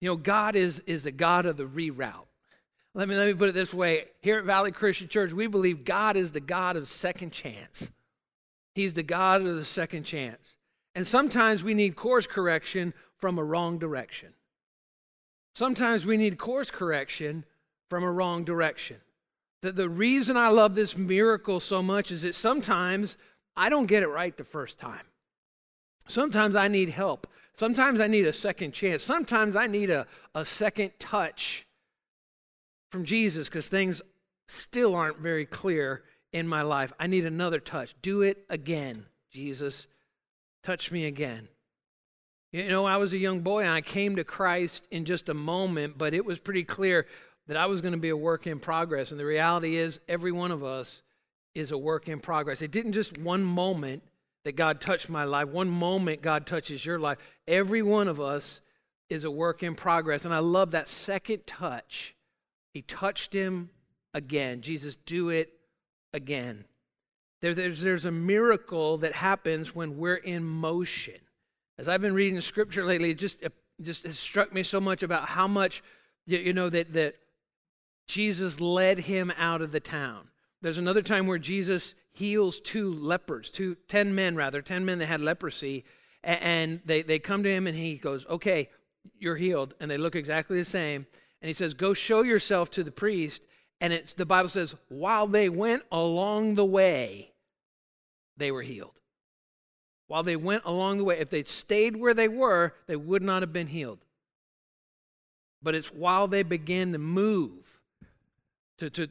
You 0.00 0.08
know, 0.08 0.16
God 0.16 0.56
is, 0.56 0.80
is 0.86 1.02
the 1.02 1.12
God 1.12 1.44
of 1.44 1.58
the 1.58 1.66
reroute. 1.66 2.26
Let 2.94 3.06
me, 3.06 3.14
let 3.14 3.26
me 3.26 3.34
put 3.34 3.50
it 3.50 3.54
this 3.54 3.74
way. 3.74 4.06
Here 4.22 4.38
at 4.38 4.44
Valley 4.44 4.72
Christian 4.72 5.08
Church, 5.08 5.34
we 5.34 5.46
believe 5.46 5.84
God 5.84 6.16
is 6.16 6.32
the 6.32 6.40
God 6.40 6.76
of 6.76 6.88
second 6.88 7.32
chance. 7.32 7.90
He's 8.74 8.94
the 8.94 9.02
God 9.02 9.42
of 9.42 9.56
the 9.56 9.64
second 9.64 10.04
chance. 10.04 10.56
And 10.94 11.06
sometimes 11.06 11.62
we 11.62 11.74
need 11.74 11.96
course 11.96 12.26
correction 12.26 12.94
from 13.18 13.38
a 13.38 13.44
wrong 13.44 13.78
direction. 13.78 14.32
Sometimes 15.54 16.06
we 16.06 16.16
need 16.16 16.38
course 16.38 16.70
correction 16.70 17.44
from 17.92 18.04
a 18.04 18.10
wrong 18.10 18.42
direction. 18.42 18.96
The, 19.60 19.70
the 19.70 19.86
reason 19.86 20.34
I 20.34 20.48
love 20.48 20.74
this 20.74 20.96
miracle 20.96 21.60
so 21.60 21.82
much 21.82 22.10
is 22.10 22.22
that 22.22 22.34
sometimes 22.34 23.18
I 23.54 23.68
don't 23.68 23.84
get 23.84 24.02
it 24.02 24.06
right 24.06 24.34
the 24.34 24.44
first 24.44 24.78
time. 24.78 25.04
Sometimes 26.08 26.56
I 26.56 26.68
need 26.68 26.88
help. 26.88 27.26
Sometimes 27.52 28.00
I 28.00 28.06
need 28.06 28.24
a 28.24 28.32
second 28.32 28.72
chance. 28.72 29.02
Sometimes 29.02 29.56
I 29.56 29.66
need 29.66 29.90
a, 29.90 30.06
a 30.34 30.46
second 30.46 30.92
touch 30.98 31.66
from 32.90 33.04
Jesus 33.04 33.50
because 33.50 33.68
things 33.68 34.00
still 34.48 34.94
aren't 34.94 35.18
very 35.18 35.44
clear 35.44 36.02
in 36.32 36.48
my 36.48 36.62
life. 36.62 36.94
I 36.98 37.08
need 37.08 37.26
another 37.26 37.60
touch. 37.60 37.94
Do 38.00 38.22
it 38.22 38.46
again, 38.48 39.04
Jesus. 39.30 39.86
Touch 40.62 40.90
me 40.90 41.04
again. 41.04 41.46
You 42.52 42.68
know, 42.68 42.86
I 42.86 42.96
was 42.96 43.12
a 43.12 43.18
young 43.18 43.40
boy 43.40 43.64
and 43.64 43.70
I 43.70 43.82
came 43.82 44.16
to 44.16 44.24
Christ 44.24 44.86
in 44.90 45.04
just 45.04 45.28
a 45.28 45.34
moment, 45.34 45.98
but 45.98 46.14
it 46.14 46.24
was 46.24 46.38
pretty 46.38 46.64
clear 46.64 47.06
that 47.48 47.56
I 47.56 47.66
was 47.66 47.80
going 47.80 47.92
to 47.92 47.98
be 47.98 48.10
a 48.10 48.16
work 48.16 48.46
in 48.46 48.60
progress. 48.60 49.10
And 49.10 49.18
the 49.18 49.26
reality 49.26 49.76
is, 49.76 50.00
every 50.08 50.32
one 50.32 50.50
of 50.50 50.62
us 50.62 51.02
is 51.54 51.72
a 51.72 51.78
work 51.78 52.08
in 52.08 52.20
progress. 52.20 52.62
It 52.62 52.70
didn't 52.70 52.92
just 52.92 53.18
one 53.18 53.42
moment 53.42 54.02
that 54.44 54.56
God 54.56 54.80
touched 54.80 55.08
my 55.08 55.24
life, 55.24 55.48
one 55.48 55.68
moment 55.68 56.22
God 56.22 56.46
touches 56.46 56.84
your 56.84 56.98
life. 56.98 57.18
Every 57.46 57.82
one 57.82 58.08
of 58.08 58.20
us 58.20 58.60
is 59.08 59.24
a 59.24 59.30
work 59.30 59.62
in 59.62 59.74
progress. 59.74 60.24
And 60.24 60.34
I 60.34 60.38
love 60.38 60.72
that 60.72 60.88
second 60.88 61.46
touch. 61.46 62.14
He 62.72 62.82
touched 62.82 63.32
him 63.32 63.70
again. 64.14 64.62
Jesus, 64.62 64.96
do 64.96 65.28
it 65.28 65.52
again. 66.12 66.64
There, 67.40 67.54
there's, 67.54 67.82
there's 67.82 68.04
a 68.04 68.12
miracle 68.12 68.98
that 68.98 69.12
happens 69.12 69.74
when 69.74 69.98
we're 69.98 70.14
in 70.14 70.44
motion. 70.44 71.16
As 71.78 71.88
I've 71.88 72.00
been 72.00 72.14
reading 72.14 72.40
scripture 72.40 72.84
lately, 72.84 73.10
it 73.10 73.18
just, 73.18 73.42
it 73.42 73.52
just 73.80 74.04
it 74.04 74.12
struck 74.12 74.52
me 74.52 74.62
so 74.62 74.80
much 74.80 75.02
about 75.02 75.28
how 75.28 75.46
much, 75.46 75.82
you 76.26 76.52
know, 76.52 76.68
that, 76.68 76.92
that 76.92 77.16
Jesus 78.06 78.60
led 78.60 79.00
him 79.00 79.32
out 79.36 79.62
of 79.62 79.72
the 79.72 79.80
town. 79.80 80.28
There's 80.60 80.78
another 80.78 81.02
time 81.02 81.26
where 81.26 81.38
Jesus 81.38 81.94
heals 82.12 82.60
two 82.60 82.92
lepers, 82.92 83.50
two, 83.50 83.76
ten 83.88 84.14
men 84.14 84.36
rather, 84.36 84.62
ten 84.62 84.84
men 84.84 84.98
that 84.98 85.06
had 85.06 85.20
leprosy, 85.20 85.84
and 86.22 86.80
they, 86.84 87.02
they 87.02 87.18
come 87.18 87.42
to 87.42 87.50
him 87.50 87.66
and 87.66 87.76
he 87.76 87.96
goes, 87.96 88.26
Okay, 88.26 88.68
you're 89.18 89.36
healed. 89.36 89.74
And 89.80 89.90
they 89.90 89.96
look 89.96 90.14
exactly 90.14 90.58
the 90.58 90.64
same. 90.64 91.06
And 91.40 91.48
he 91.48 91.54
says, 91.54 91.74
Go 91.74 91.94
show 91.94 92.22
yourself 92.22 92.70
to 92.72 92.84
the 92.84 92.92
priest. 92.92 93.42
And 93.80 93.92
it's 93.92 94.14
the 94.14 94.24
Bible 94.26 94.48
says, 94.48 94.76
while 94.88 95.26
they 95.26 95.48
went 95.48 95.82
along 95.90 96.54
the 96.54 96.64
way, 96.64 97.32
they 98.36 98.52
were 98.52 98.62
healed. 98.62 99.00
While 100.06 100.22
they 100.22 100.36
went 100.36 100.62
along 100.64 100.98
the 100.98 101.04
way, 101.04 101.18
if 101.18 101.30
they'd 101.30 101.48
stayed 101.48 101.96
where 101.96 102.14
they 102.14 102.28
were, 102.28 102.74
they 102.86 102.94
would 102.94 103.22
not 103.22 103.42
have 103.42 103.52
been 103.52 103.66
healed. 103.66 104.04
but 105.62 105.74
it's 105.74 105.92
while 105.92 106.28
they 106.28 106.42
began 106.42 106.92
to 106.92 106.98
move, 106.98 107.80
to, 108.78 108.90
to 108.90 109.08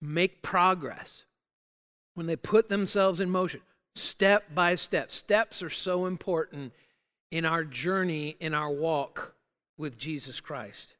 make 0.00 0.42
progress, 0.42 1.24
when 2.14 2.26
they 2.26 2.36
put 2.36 2.68
themselves 2.68 3.20
in 3.20 3.30
motion, 3.30 3.60
step 3.94 4.54
by 4.54 4.74
step. 4.74 5.12
Steps 5.12 5.62
are 5.62 5.70
so 5.70 6.06
important 6.06 6.72
in 7.30 7.44
our 7.44 7.64
journey, 7.64 8.36
in 8.40 8.54
our 8.54 8.70
walk 8.70 9.34
with 9.78 9.98
Jesus 9.98 10.40
Christ. 10.40 10.96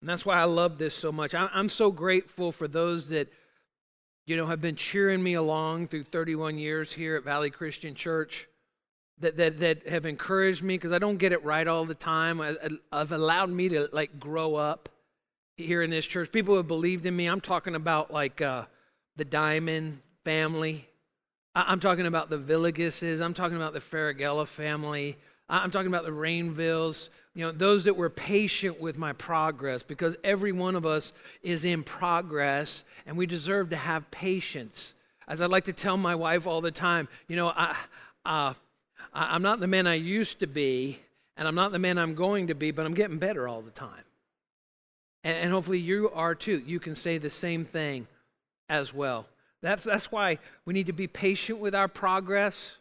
And 0.00 0.08
that's 0.08 0.26
why 0.26 0.36
I 0.38 0.44
love 0.44 0.78
this 0.78 0.94
so 0.94 1.10
much. 1.10 1.34
I'm 1.34 1.68
so 1.68 1.90
grateful 1.90 2.52
for 2.52 2.68
those 2.68 3.08
that, 3.08 3.32
you 4.26 4.36
know, 4.36 4.46
have 4.46 4.60
been 4.60 4.76
cheering 4.76 5.22
me 5.22 5.34
along 5.34 5.86
through 5.86 6.04
31 6.04 6.58
years 6.58 6.92
here 6.92 7.16
at 7.16 7.24
Valley 7.24 7.50
Christian 7.50 7.94
Church, 7.94 8.46
that, 9.20 9.36
that, 9.36 9.60
that 9.60 9.88
have 9.88 10.04
encouraged 10.04 10.62
me 10.62 10.74
because 10.74 10.92
I 10.92 10.98
don't 10.98 11.16
get 11.16 11.32
it 11.32 11.42
right 11.44 11.66
all 11.66 11.86
the 11.86 11.94
time. 11.94 12.42
I've 12.92 13.12
allowed 13.12 13.50
me 13.50 13.68
to, 13.70 13.88
like, 13.92 14.18
grow 14.18 14.56
up 14.56 14.88
here 15.56 15.82
in 15.82 15.90
this 15.90 16.06
church. 16.06 16.32
People 16.32 16.56
have 16.56 16.68
believed 16.68 17.06
in 17.06 17.14
me. 17.14 17.26
I'm 17.26 17.40
talking 17.40 17.74
about, 17.74 18.12
like, 18.12 18.40
uh, 18.40 18.64
the 19.16 19.24
Diamond 19.24 20.00
family. 20.24 20.88
I'm 21.54 21.78
talking 21.78 22.06
about 22.06 22.30
the 22.30 22.38
Villegases. 22.38 23.20
I'm 23.20 23.34
talking 23.34 23.56
about 23.56 23.72
the 23.72 23.80
Faragella 23.80 24.46
family. 24.46 25.16
I'm 25.48 25.70
talking 25.70 25.88
about 25.88 26.04
the 26.04 26.10
Rainvilles, 26.10 27.10
you 27.34 27.44
know, 27.44 27.52
those 27.52 27.84
that 27.84 27.96
were 27.96 28.08
patient 28.08 28.80
with 28.80 28.96
my 28.96 29.12
progress 29.12 29.82
because 29.82 30.16
every 30.24 30.52
one 30.52 30.74
of 30.74 30.86
us 30.86 31.12
is 31.42 31.66
in 31.66 31.82
progress 31.82 32.82
and 33.06 33.16
we 33.16 33.26
deserve 33.26 33.70
to 33.70 33.76
have 33.76 34.10
patience. 34.10 34.94
As 35.28 35.42
I 35.42 35.46
like 35.46 35.64
to 35.64 35.72
tell 35.72 35.98
my 35.98 36.14
wife 36.14 36.46
all 36.46 36.62
the 36.62 36.70
time, 36.70 37.08
you 37.28 37.36
know, 37.36 37.48
I, 37.48 37.76
uh, 38.24 38.54
I'm 39.12 39.42
not 39.42 39.60
the 39.60 39.66
man 39.66 39.86
I 39.86 39.94
used 39.94 40.40
to 40.40 40.46
be 40.46 40.98
and 41.36 41.46
I'm 41.46 41.54
not 41.54 41.72
the 41.72 41.78
man 41.78 41.98
I'm 41.98 42.14
going 42.14 42.46
to 42.46 42.54
be, 42.54 42.70
but 42.70 42.86
I'm 42.86 42.94
getting 42.94 43.18
better 43.18 43.46
all 43.46 43.60
the 43.60 43.70
time. 43.70 44.04
And, 45.24 45.36
and 45.36 45.52
hopefully 45.52 45.80
you 45.80 46.10
are 46.14 46.36
too. 46.36 46.62
You 46.64 46.78
can 46.78 46.94
say 46.94 47.18
the 47.18 47.30
same 47.30 47.64
thing 47.64 48.06
as 48.68 48.94
well. 48.94 49.26
That's, 49.62 49.82
that's 49.82 50.12
why 50.12 50.38
we 50.64 50.74
need 50.74 50.86
to 50.86 50.92
be 50.92 51.06
patient 51.06 51.58
with 51.58 51.74
our 51.74 51.88
progress. 51.88 52.76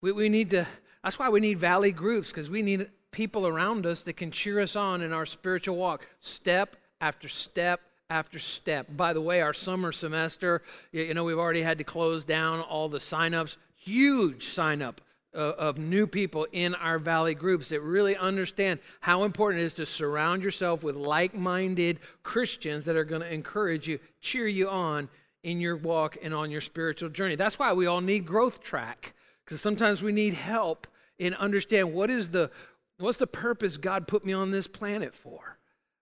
We, 0.00 0.10
we 0.10 0.28
need 0.28 0.50
to 0.50 0.66
that's 1.02 1.18
why 1.18 1.28
we 1.28 1.40
need 1.40 1.58
valley 1.58 1.90
groups, 1.90 2.28
because 2.28 2.48
we 2.48 2.62
need 2.62 2.88
people 3.10 3.46
around 3.46 3.86
us 3.86 4.02
that 4.02 4.16
can 4.16 4.30
cheer 4.30 4.60
us 4.60 4.76
on 4.76 5.02
in 5.02 5.12
our 5.12 5.26
spiritual 5.26 5.76
walk, 5.76 6.06
step 6.20 6.76
after 7.00 7.28
step 7.28 7.80
after 8.08 8.38
step. 8.38 8.86
By 8.96 9.12
the 9.12 9.20
way, 9.20 9.40
our 9.40 9.52
summer 9.52 9.90
semester, 9.90 10.62
you 10.92 11.12
know, 11.14 11.24
we've 11.24 11.38
already 11.38 11.62
had 11.62 11.78
to 11.78 11.84
close 11.84 12.24
down 12.24 12.60
all 12.60 12.88
the 12.88 12.98
signups, 12.98 13.56
huge 13.74 14.46
sign 14.46 14.80
up 14.80 15.00
of 15.34 15.78
new 15.78 16.06
people 16.06 16.46
in 16.52 16.74
our 16.74 16.98
valley 16.98 17.34
groups 17.34 17.70
that 17.70 17.80
really 17.80 18.16
understand 18.16 18.80
how 19.00 19.24
important 19.24 19.62
it 19.62 19.64
is 19.64 19.74
to 19.74 19.86
surround 19.86 20.42
yourself 20.42 20.82
with 20.82 20.94
like 20.94 21.34
minded 21.34 21.98
Christians 22.22 22.84
that 22.84 22.96
are 22.96 23.04
going 23.04 23.22
to 23.22 23.32
encourage 23.32 23.88
you, 23.88 23.98
cheer 24.20 24.46
you 24.46 24.68
on 24.68 25.08
in 25.42 25.60
your 25.60 25.76
walk 25.76 26.18
and 26.22 26.34
on 26.34 26.50
your 26.50 26.60
spiritual 26.60 27.08
journey. 27.08 27.34
That's 27.34 27.58
why 27.58 27.72
we 27.72 27.86
all 27.86 28.00
need 28.00 28.26
Growth 28.26 28.62
Track, 28.62 29.14
because 29.44 29.60
sometimes 29.60 30.02
we 30.02 30.12
need 30.12 30.34
help 30.34 30.86
in 31.18 31.34
understand 31.34 31.92
what 31.94 32.10
is 32.10 32.30
the 32.30 32.50
what's 32.98 33.18
the 33.18 33.26
purpose 33.26 33.76
God 33.76 34.06
put 34.06 34.24
me 34.24 34.32
on 34.32 34.50
this 34.50 34.66
planet 34.66 35.14
for? 35.14 35.58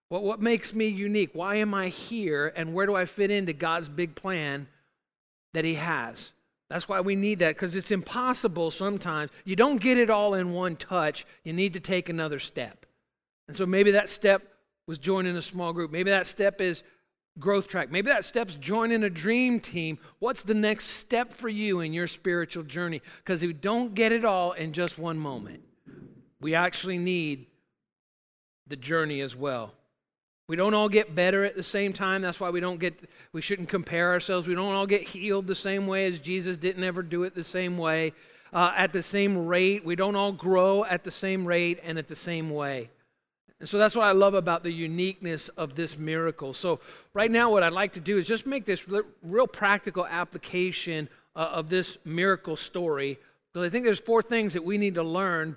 What, 0.09 0.23
what 0.23 0.41
makes 0.41 0.73
me 0.73 0.87
unique? 0.87 1.31
Why 1.33 1.55
am 1.55 1.73
I 1.73 1.87
here? 1.87 2.51
And 2.55 2.73
where 2.73 2.85
do 2.85 2.95
I 2.95 3.05
fit 3.05 3.31
into 3.31 3.53
God's 3.53 3.89
big 3.89 4.13
plan 4.13 4.67
that 5.53 5.65
He 5.65 5.75
has? 5.75 6.31
That's 6.71 6.87
why 6.87 7.01
we 7.01 7.17
need 7.17 7.39
that 7.39 7.49
because 7.55 7.75
it's 7.75 7.91
impossible 7.91 8.71
sometimes. 8.71 9.29
You 9.43 9.57
don't 9.57 9.81
get 9.81 9.97
it 9.97 10.09
all 10.09 10.35
in 10.35 10.53
one 10.53 10.77
touch. 10.77 11.25
You 11.43 11.51
need 11.51 11.73
to 11.73 11.81
take 11.81 12.07
another 12.07 12.39
step. 12.39 12.85
And 13.49 13.57
so 13.57 13.65
maybe 13.65 13.91
that 13.91 14.07
step 14.07 14.41
was 14.87 14.97
joining 14.97 15.35
a 15.35 15.41
small 15.41 15.73
group. 15.73 15.91
Maybe 15.91 16.11
that 16.11 16.27
step 16.27 16.61
is 16.61 16.83
growth 17.39 17.67
track. 17.67 17.91
Maybe 17.91 18.07
that 18.07 18.23
step's 18.23 18.55
joining 18.55 19.03
a 19.03 19.09
dream 19.09 19.59
team. 19.59 19.99
What's 20.19 20.43
the 20.43 20.53
next 20.53 20.85
step 20.85 21.33
for 21.33 21.49
you 21.49 21.81
in 21.81 21.91
your 21.91 22.07
spiritual 22.07 22.63
journey? 22.63 23.01
Because 23.17 23.43
we 23.43 23.51
don't 23.51 23.93
get 23.93 24.13
it 24.13 24.23
all 24.23 24.53
in 24.53 24.71
just 24.71 24.97
one 24.97 25.17
moment. 25.17 25.61
We 26.39 26.55
actually 26.55 26.99
need 26.99 27.47
the 28.67 28.77
journey 28.77 29.19
as 29.19 29.35
well. 29.35 29.73
We 30.51 30.57
don't 30.57 30.73
all 30.73 30.89
get 30.89 31.15
better 31.15 31.45
at 31.45 31.55
the 31.55 31.63
same 31.63 31.93
time. 31.93 32.21
That's 32.21 32.41
why 32.41 32.49
we 32.49 32.59
don't 32.59 32.77
get 32.77 33.09
we 33.31 33.41
shouldn't 33.41 33.69
compare 33.69 34.11
ourselves. 34.11 34.49
We 34.49 34.53
don't 34.53 34.73
all 34.73 34.85
get 34.85 35.01
healed 35.01 35.47
the 35.47 35.55
same 35.55 35.87
way 35.87 36.07
as 36.07 36.19
Jesus 36.19 36.57
didn't 36.57 36.83
ever 36.83 37.03
do 37.03 37.23
it 37.23 37.33
the 37.33 37.41
same 37.41 37.77
way. 37.77 38.11
Uh, 38.51 38.73
at 38.75 38.91
the 38.91 39.01
same 39.01 39.45
rate. 39.47 39.85
We 39.85 39.95
don't 39.95 40.17
all 40.17 40.33
grow 40.33 40.83
at 40.83 41.05
the 41.05 41.09
same 41.09 41.45
rate 41.45 41.79
and 41.85 41.97
at 41.97 42.09
the 42.09 42.17
same 42.17 42.49
way. 42.49 42.89
And 43.61 43.69
so 43.69 43.77
that's 43.77 43.95
what 43.95 44.03
I 44.03 44.11
love 44.11 44.33
about 44.33 44.63
the 44.63 44.73
uniqueness 44.73 45.47
of 45.47 45.75
this 45.75 45.97
miracle. 45.97 46.53
So, 46.53 46.81
right 47.13 47.31
now, 47.31 47.49
what 47.49 47.63
I'd 47.63 47.71
like 47.71 47.93
to 47.93 48.01
do 48.01 48.17
is 48.17 48.27
just 48.27 48.45
make 48.45 48.65
this 48.65 48.89
real 49.23 49.47
practical 49.47 50.05
application 50.05 51.07
uh, 51.33 51.47
of 51.53 51.69
this 51.69 51.97
miracle 52.03 52.57
story. 52.57 53.17
Because 53.53 53.65
I 53.65 53.69
think 53.69 53.85
there's 53.85 54.01
four 54.01 54.21
things 54.21 54.51
that 54.51 54.65
we 54.65 54.77
need 54.77 54.95
to 54.95 55.03
learn 55.03 55.55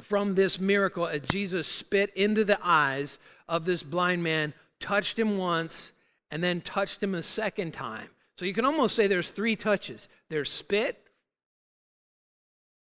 from 0.00 0.34
this 0.34 0.60
miracle 0.60 1.06
as 1.06 1.22
Jesus 1.22 1.66
spit 1.66 2.12
into 2.14 2.44
the 2.44 2.58
eyes 2.62 3.18
of 3.48 3.64
this 3.64 3.82
blind 3.82 4.22
man, 4.22 4.54
touched 4.80 5.18
him 5.18 5.38
once, 5.38 5.92
and 6.30 6.42
then 6.42 6.60
touched 6.60 7.02
him 7.02 7.14
a 7.14 7.22
second 7.22 7.72
time. 7.72 8.08
So 8.36 8.44
you 8.44 8.54
can 8.54 8.64
almost 8.64 8.94
say 8.94 9.06
there's 9.06 9.30
three 9.30 9.56
touches 9.56 10.08
there's 10.28 10.50
spit, 10.50 11.02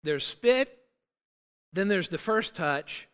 there's 0.04 0.26
spit, 0.26 0.78
then 1.74 1.88
there's 1.88 2.10
the 2.10 2.18
first 2.18 2.56
touch, 2.56 3.08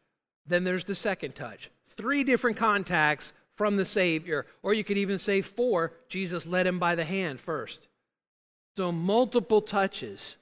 then 0.46 0.64
there's 0.64 0.86
the 0.86 0.96
second 0.96 1.36
touch. 1.36 1.70
Three 1.88 2.24
different 2.24 2.58
contacts 2.58 3.34
from 3.56 3.76
the 3.76 3.86
Savior. 3.86 4.46
Or 4.62 4.74
you 4.74 4.84
could 4.84 4.98
even 4.98 5.18
say 5.18 5.42
four. 5.42 5.94
Jesus 6.08 6.46
led 6.46 6.68
him 6.68 6.80
by 6.80 6.96
the 6.96 7.06
hand 7.06 7.40
first. 7.40 7.88
So 8.78 8.92
multiple 8.92 9.62
touches 9.62 10.38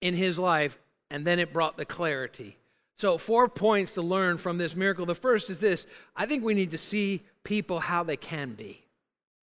in 0.00 0.14
his 0.14 0.38
life, 0.38 0.78
and 1.10 1.26
then 1.26 1.38
it 1.38 1.52
brought 1.52 1.76
the 1.76 1.84
clarity. 1.84 2.56
So, 2.98 3.18
four 3.18 3.48
points 3.48 3.92
to 3.92 4.02
learn 4.02 4.38
from 4.38 4.58
this 4.58 4.74
miracle. 4.74 5.04
The 5.04 5.14
first 5.14 5.50
is 5.50 5.58
this 5.58 5.86
I 6.16 6.26
think 6.26 6.42
we 6.42 6.54
need 6.54 6.70
to 6.70 6.78
see 6.78 7.22
people 7.44 7.80
how 7.80 8.02
they 8.02 8.16
can 8.16 8.54
be. 8.54 8.82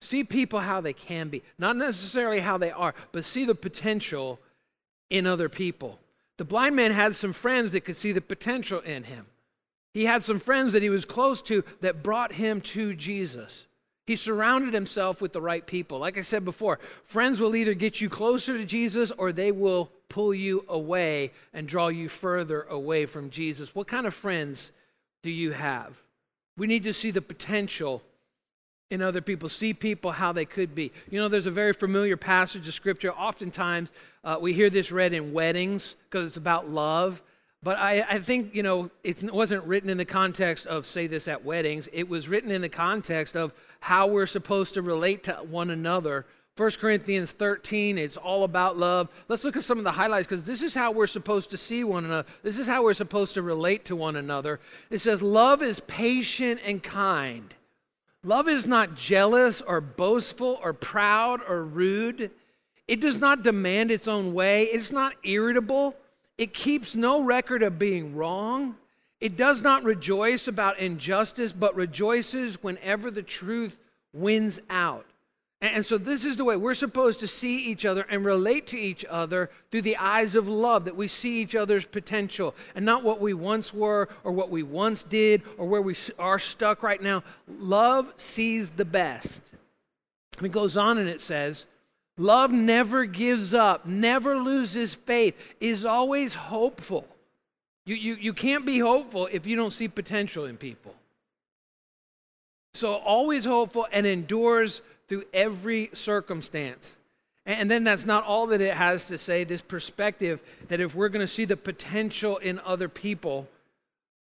See 0.02 0.24
people 0.24 0.60
how 0.60 0.82
they 0.82 0.94
can 0.94 1.30
be. 1.30 1.44
Not 1.58 1.78
necessarily 1.78 2.40
how 2.40 2.58
they 2.58 2.72
are, 2.72 2.94
but 3.12 3.26
see 3.26 3.46
the 3.46 3.56
potential 3.56 4.40
in 5.10 5.28
other 5.28 5.50
people. 5.50 6.00
The 6.38 6.46
blind 6.46 6.76
man 6.76 6.92
had 6.92 7.16
some 7.16 7.34
friends 7.34 7.72
that 7.72 7.86
could 7.86 7.98
see 7.98 8.12
the 8.12 8.22
potential 8.22 8.80
in 8.80 9.04
him. 9.04 9.28
He 9.94 10.06
had 10.06 10.24
some 10.24 10.40
friends 10.40 10.74
that 10.74 10.82
he 10.82 10.90
was 10.90 11.06
close 11.06 11.42
to 11.44 11.64
that 11.82 12.02
brought 12.02 12.34
him 12.34 12.62
to 12.62 12.96
Jesus. 12.96 13.68
He 14.06 14.16
surrounded 14.16 14.74
himself 14.74 15.22
with 15.22 15.32
the 15.32 15.42
right 15.42 15.66
people. 15.66 16.00
Like 16.00 16.18
I 16.18 16.22
said 16.22 16.44
before, 16.44 16.80
friends 17.06 17.40
will 17.40 17.56
either 17.56 17.74
get 17.74 18.02
you 18.02 18.10
closer 18.10 18.58
to 18.58 18.66
Jesus 18.66 19.12
or 19.12 19.32
they 19.32 19.52
will 19.52 19.92
pull 20.14 20.32
you 20.32 20.64
away 20.70 21.32
and 21.56 21.68
draw 21.68 21.88
you 21.88 22.08
further 22.08 22.62
away 22.70 23.08
from 23.08 23.32
Jesus. 23.32 23.74
What 23.74 23.88
kind 23.88 24.06
of 24.06 24.14
friends 24.14 24.72
do 25.24 25.32
you 25.32 25.54
have? 25.54 26.00
We 26.56 26.68
need 26.68 26.84
to 26.84 26.94
see 26.94 27.10
the 27.10 27.20
potential 27.20 28.04
in 28.92 29.02
other 29.02 29.22
people, 29.22 29.50
see 29.50 29.74
people 29.74 30.12
how 30.12 30.32
they 30.32 30.46
could 30.46 30.76
be. 30.76 30.92
You 31.10 31.20
know, 31.20 31.30
there's 31.30 31.48
a 31.48 31.52
very 31.52 31.74
familiar 31.74 32.16
passage 32.16 32.68
of 32.68 32.76
scripture. 32.76 33.12
Oftentimes, 33.12 33.92
uh, 34.24 34.38
we 34.40 34.54
hear 34.54 34.70
this 34.70 34.92
read 34.92 35.14
in 35.14 35.34
weddings 35.34 35.96
because 36.12 36.28
it's 36.28 36.38
about 36.38 36.70
love. 36.70 37.24
But 37.64 37.80
I, 37.80 38.06
I, 38.08 38.20
think, 38.20 38.54
you 38.54 38.62
know, 38.62 38.92
it 39.04 39.24
wasn't 39.34 39.64
written 39.64 39.90
in 39.90 39.98
the 39.98 40.06
context 40.06 40.68
of 40.68 40.86
say 40.86 41.08
this 41.08 41.28
at 41.28 41.44
weddings. 41.44 41.90
It 41.92 42.08
was 42.08 42.28
written 42.28 42.52
in 42.52 42.62
the 42.62 42.70
context 42.70 43.36
of 43.36 43.52
how 43.80 44.06
we're 44.06 44.28
supposed 44.28 44.76
to 44.76 44.84
relate 44.84 45.24
to 45.24 45.34
one 45.38 45.72
another. 45.72 46.28
1 46.56 46.72
Corinthians 46.80 47.32
13, 47.32 47.98
it's 47.98 48.16
all 48.16 48.44
about 48.44 48.78
love. 48.78 49.10
Let's 49.28 49.44
look 49.44 49.58
at 49.58 49.64
some 49.64 49.80
of 49.80 49.84
the 49.84 49.92
highlights 49.92 50.28
because 50.28 50.46
this 50.46 50.62
is 50.62 50.76
how 50.76 50.92
we're 50.92 51.08
supposed 51.08 51.50
to 51.50 51.58
see 51.58 51.84
one 51.84 52.06
another. 52.06 52.28
This 52.44 52.60
is 52.60 52.68
how 52.68 52.84
we're 52.84 52.94
supposed 52.94 53.34
to 53.34 53.42
relate 53.42 53.86
to 53.86 53.96
one 53.96 54.16
another. 54.16 54.60
It 54.92 55.00
says, 55.00 55.24
Love 55.24 55.64
is 55.64 55.80
patient 55.82 56.62
and 56.64 56.84
kind. 56.84 57.56
Love 58.24 58.48
is 58.48 58.68
not 58.68 58.94
jealous 58.94 59.62
or 59.62 59.82
boastful 59.82 60.60
or 60.64 60.74
proud 60.74 61.42
or 61.48 61.64
rude. 61.64 62.30
It 62.88 63.00
does 63.00 63.18
not 63.18 63.42
demand 63.42 63.90
its 63.90 64.08
own 64.08 64.36
way. 64.36 64.66
It's 64.66 64.92
not 64.92 65.14
irritable. 65.24 65.96
It 66.38 66.54
keeps 66.54 66.96
no 66.96 67.24
record 67.24 67.64
of 67.64 67.80
being 67.80 68.16
wrong. 68.16 68.76
It 69.20 69.36
does 69.38 69.64
not 69.64 69.84
rejoice 69.84 70.48
about 70.48 70.78
injustice, 70.78 71.52
but 71.52 71.76
rejoices 71.76 72.62
whenever 72.62 73.10
the 73.10 73.24
truth 73.24 73.80
wins 74.14 74.60
out. 74.70 75.08
And 75.64 75.86
so, 75.86 75.98
this 75.98 76.26
is 76.26 76.36
the 76.36 76.44
way 76.44 76.58
we're 76.58 76.74
supposed 76.74 77.22
to 77.22 77.28
see 77.28 77.64
each 77.64 77.86
other 77.86 78.06
and 78.10 78.26
relate 78.26 78.68
to 78.68 78.78
each 78.78 79.06
other 79.10 79.50
through 79.72 79.84
the 79.84 79.96
eyes 79.96 80.36
of 80.36 80.46
love, 80.50 80.84
that 80.84 80.98
we 80.98 81.08
see 81.08 81.42
each 81.42 81.56
other's 81.56 81.86
potential 81.86 82.54
and 82.76 82.86
not 82.86 83.02
what 83.02 83.22
we 83.22 83.34
once 83.34 83.74
were 83.74 84.10
or 84.26 84.34
what 84.34 84.50
we 84.50 84.62
once 84.62 85.04
did 85.04 85.42
or 85.58 85.66
where 85.66 85.82
we 85.82 85.96
are 86.20 86.38
stuck 86.38 86.84
right 86.84 87.02
now. 87.02 87.24
Love 87.48 88.14
sees 88.18 88.72
the 88.72 88.84
best. 88.84 89.54
And 90.38 90.46
it 90.46 90.52
goes 90.52 90.76
on 90.76 90.98
and 90.98 91.08
it 91.08 91.22
says, 91.22 91.66
Love 92.18 92.52
never 92.52 93.06
gives 93.06 93.54
up, 93.54 93.86
never 93.86 94.38
loses 94.38 94.94
faith, 94.94 95.56
is 95.62 95.86
always 95.86 96.34
hopeful. 96.34 97.08
You, 97.86 97.96
you, 97.96 98.16
you 98.16 98.34
can't 98.34 98.66
be 98.66 98.80
hopeful 98.80 99.30
if 99.32 99.46
you 99.46 99.56
don't 99.56 99.72
see 99.72 99.88
potential 99.88 100.44
in 100.44 100.58
people. 100.58 100.94
So 102.74 102.96
always 102.96 103.46
hopeful 103.46 103.88
and 103.92 104.06
endures 104.06 104.82
through 105.14 105.26
every 105.32 105.92
circumstance. 105.94 106.98
And 107.46 107.70
then 107.70 107.84
that's 107.84 108.04
not 108.04 108.24
all 108.24 108.48
that 108.48 108.62
it 108.62 108.74
has 108.74 109.10
to 109.10 109.18
say, 109.20 109.44
this 109.44 109.62
perspective 109.62 110.40
that 110.70 110.80
if 110.80 110.96
we're 110.96 111.10
going 111.10 111.26
to 111.26 111.32
see 111.32 111.46
the 111.46 111.56
potential 111.56 112.38
in 112.38 112.60
other 112.66 112.90
people, 112.90 113.48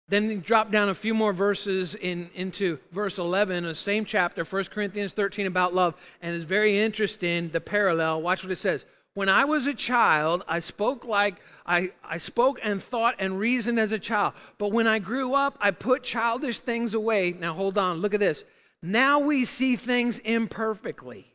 then 0.08 0.40
drop 0.40 0.70
down 0.70 0.88
a 0.88 0.94
few 0.94 1.12
more 1.12 1.34
verses 1.34 1.94
in, 1.94 2.30
into 2.34 2.78
verse 2.90 3.18
11, 3.18 3.64
the 3.64 3.74
same 3.74 4.06
chapter, 4.06 4.44
1 4.44 4.64
Corinthians 4.66 5.12
13, 5.12 5.46
about 5.46 5.74
love. 5.74 5.94
And 6.22 6.34
it's 6.34 6.46
very 6.46 6.78
interesting, 6.78 7.50
the 7.50 7.60
parallel. 7.60 8.22
Watch 8.22 8.42
what 8.42 8.50
it 8.50 8.56
says. 8.56 8.86
When 9.12 9.28
I 9.28 9.44
was 9.44 9.66
a 9.66 9.74
child, 9.74 10.42
I 10.48 10.60
spoke 10.60 11.04
like 11.04 11.34
I, 11.66 11.90
I 12.02 12.16
spoke 12.16 12.60
and 12.62 12.82
thought 12.82 13.16
and 13.18 13.38
reasoned 13.38 13.78
as 13.78 13.92
a 13.92 13.98
child. 13.98 14.32
But 14.56 14.72
when 14.72 14.86
I 14.86 15.00
grew 15.00 15.34
up, 15.34 15.58
I 15.60 15.70
put 15.70 16.02
childish 16.02 16.60
things 16.60 16.94
away. 16.94 17.34
Now 17.38 17.52
hold 17.52 17.76
on, 17.76 17.98
look 17.98 18.14
at 18.14 18.20
this. 18.20 18.44
Now 18.82 19.20
we 19.20 19.44
see 19.44 19.76
things 19.76 20.18
imperfectly. 20.20 21.34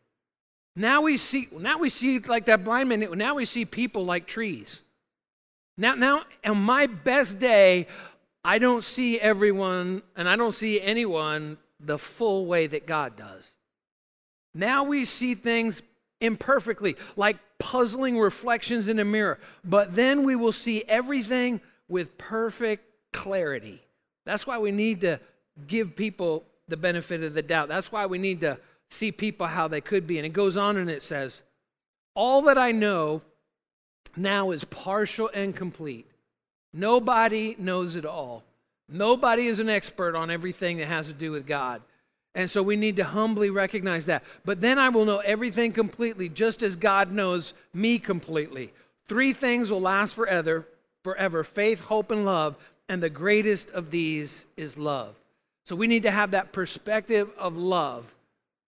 Now 0.75 1.01
we 1.01 1.17
see, 1.17 1.49
now 1.51 1.77
we 1.77 1.89
see 1.89 2.19
like 2.19 2.45
that 2.45 2.63
blind 2.63 2.89
man, 2.89 3.05
now 3.17 3.35
we 3.35 3.45
see 3.45 3.65
people 3.65 4.05
like 4.05 4.25
trees. 4.25 4.81
Now, 5.77 5.95
now 5.95 6.21
on 6.45 6.57
my 6.57 6.87
best 6.87 7.39
day, 7.39 7.87
I 8.43 8.59
don't 8.59 8.83
see 8.83 9.19
everyone 9.19 10.01
and 10.15 10.27
I 10.27 10.35
don't 10.35 10.51
see 10.51 10.81
anyone 10.81 11.57
the 11.79 11.97
full 11.97 12.45
way 12.45 12.67
that 12.67 12.87
God 12.87 13.15
does. 13.15 13.53
Now 14.55 14.83
we 14.83 15.05
see 15.05 15.35
things 15.35 15.81
imperfectly, 16.21 16.95
like 17.15 17.37
puzzling 17.59 18.19
reflections 18.19 18.87
in 18.87 18.99
a 18.99 19.05
mirror, 19.05 19.39
but 19.63 19.95
then 19.95 20.23
we 20.23 20.35
will 20.35 20.51
see 20.51 20.83
everything 20.87 21.61
with 21.87 22.17
perfect 22.17 22.85
clarity. 23.11 23.81
That's 24.25 24.47
why 24.47 24.57
we 24.57 24.71
need 24.71 25.01
to 25.01 25.19
give 25.67 25.95
people 25.95 26.45
the 26.67 26.77
benefit 26.77 27.23
of 27.23 27.33
the 27.33 27.41
doubt. 27.41 27.67
That's 27.67 27.91
why 27.91 28.05
we 28.05 28.17
need 28.17 28.41
to 28.41 28.57
see 28.89 29.11
people 29.11 29.47
how 29.47 29.67
they 29.67 29.81
could 29.81 30.07
be. 30.07 30.17
And 30.17 30.25
it 30.25 30.33
goes 30.33 30.57
on 30.57 30.77
and 30.77 30.89
it 30.89 31.01
says, 31.01 31.41
All 32.15 32.41
that 32.43 32.57
I 32.57 32.71
know 32.71 33.21
now 34.15 34.51
is 34.51 34.63
partial 34.65 35.29
and 35.33 35.55
complete. 35.55 36.07
Nobody 36.73 37.55
knows 37.59 37.95
it 37.95 38.05
all. 38.05 38.43
Nobody 38.89 39.47
is 39.47 39.59
an 39.59 39.69
expert 39.69 40.15
on 40.15 40.29
everything 40.29 40.77
that 40.77 40.87
has 40.87 41.07
to 41.07 41.13
do 41.13 41.31
with 41.31 41.47
God. 41.47 41.81
And 42.35 42.49
so 42.49 42.63
we 42.63 42.75
need 42.75 42.95
to 42.95 43.03
humbly 43.03 43.49
recognize 43.49 44.07
that. 44.07 44.23
But 44.43 44.59
then 44.59 44.79
I 44.79 44.89
will 44.89 45.05
know 45.05 45.19
everything 45.19 45.71
completely, 45.71 46.29
just 46.29 46.63
as 46.63 46.75
God 46.75 47.11
knows 47.11 47.53
me 47.73 47.99
completely. 47.99 48.73
Three 49.05 49.33
things 49.33 49.69
will 49.69 49.81
last 49.81 50.15
forever, 50.15 50.67
forever 51.03 51.43
faith, 51.43 51.81
hope, 51.81 52.09
and 52.09 52.25
love. 52.25 52.57
And 52.89 53.01
the 53.01 53.09
greatest 53.09 53.69
of 53.71 53.91
these 53.91 54.45
is 54.57 54.77
love. 54.77 55.15
So 55.65 55.75
we 55.75 55.87
need 55.87 56.03
to 56.03 56.11
have 56.11 56.31
that 56.31 56.51
perspective 56.51 57.29
of 57.37 57.57
love 57.57 58.13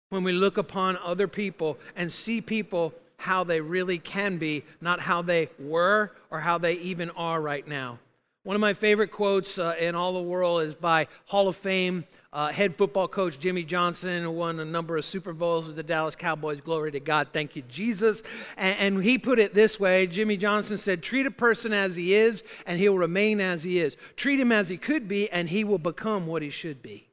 when 0.10 0.24
we 0.24 0.32
look 0.32 0.58
upon 0.58 0.98
other 0.98 1.28
people 1.28 1.78
and 1.96 2.12
see 2.12 2.42
people 2.42 2.94
how 3.18 3.44
they 3.44 3.62
really 3.62 3.98
can 3.98 4.38
be, 4.38 4.64
not 4.82 5.00
how 5.00 5.22
they 5.22 5.50
were 5.58 6.12
or 6.30 6.42
how 6.42 6.58
they 6.58 6.74
even 6.74 7.10
are 7.12 7.42
right 7.42 7.68
now. 7.68 8.00
One 8.46 8.54
of 8.54 8.62
my 8.62 8.74
favorite 8.74 9.10
quotes 9.10 9.58
uh, 9.58 9.74
in 9.80 9.96
all 9.96 10.14
the 10.14 10.22
world 10.22 10.62
is 10.62 10.76
by 10.76 11.08
Hall 11.26 11.48
of 11.48 11.56
Fame 11.56 12.06
uh, 12.32 12.52
head 12.52 12.76
football 12.76 13.08
coach 13.08 13.40
Jimmy 13.40 13.64
Johnson, 13.64 14.22
who 14.22 14.30
won 14.30 14.60
a 14.60 14.66
number 14.66 14.98
of 14.98 15.04
Super 15.04 15.34
Bowls 15.34 15.66
with 15.66 15.76
the 15.76 15.82
Dallas 15.82 16.16
Cowboys. 16.16 16.62
Glory 16.62 16.92
to 16.92 17.00
God. 17.00 17.30
Thank 17.34 17.56
you, 17.56 17.64
Jesus. 17.64 18.22
And, 18.56 18.78
and 18.78 19.04
he 19.04 19.18
put 19.18 19.40
it 19.40 19.56
this 19.56 19.80
way 19.80 20.06
Jimmy 20.06 20.38
Johnson 20.38 20.78
said, 20.78 21.02
Treat 21.02 21.26
a 21.26 21.32
person 21.32 21.74
as 21.74 21.96
he 21.96 22.14
is, 22.14 22.44
and 22.68 22.78
he'll 22.78 23.00
remain 23.00 23.42
as 23.42 23.64
he 23.64 23.80
is. 23.80 23.98
Treat 24.16 24.40
him 24.40 24.52
as 24.52 24.70
he 24.70 24.78
could 24.78 25.08
be, 25.08 25.28
and 25.32 25.50
he 25.50 25.64
will 25.64 25.80
become 25.80 26.28
what 26.28 26.44
he 26.44 26.52
should 26.52 26.84
be. 26.84 27.08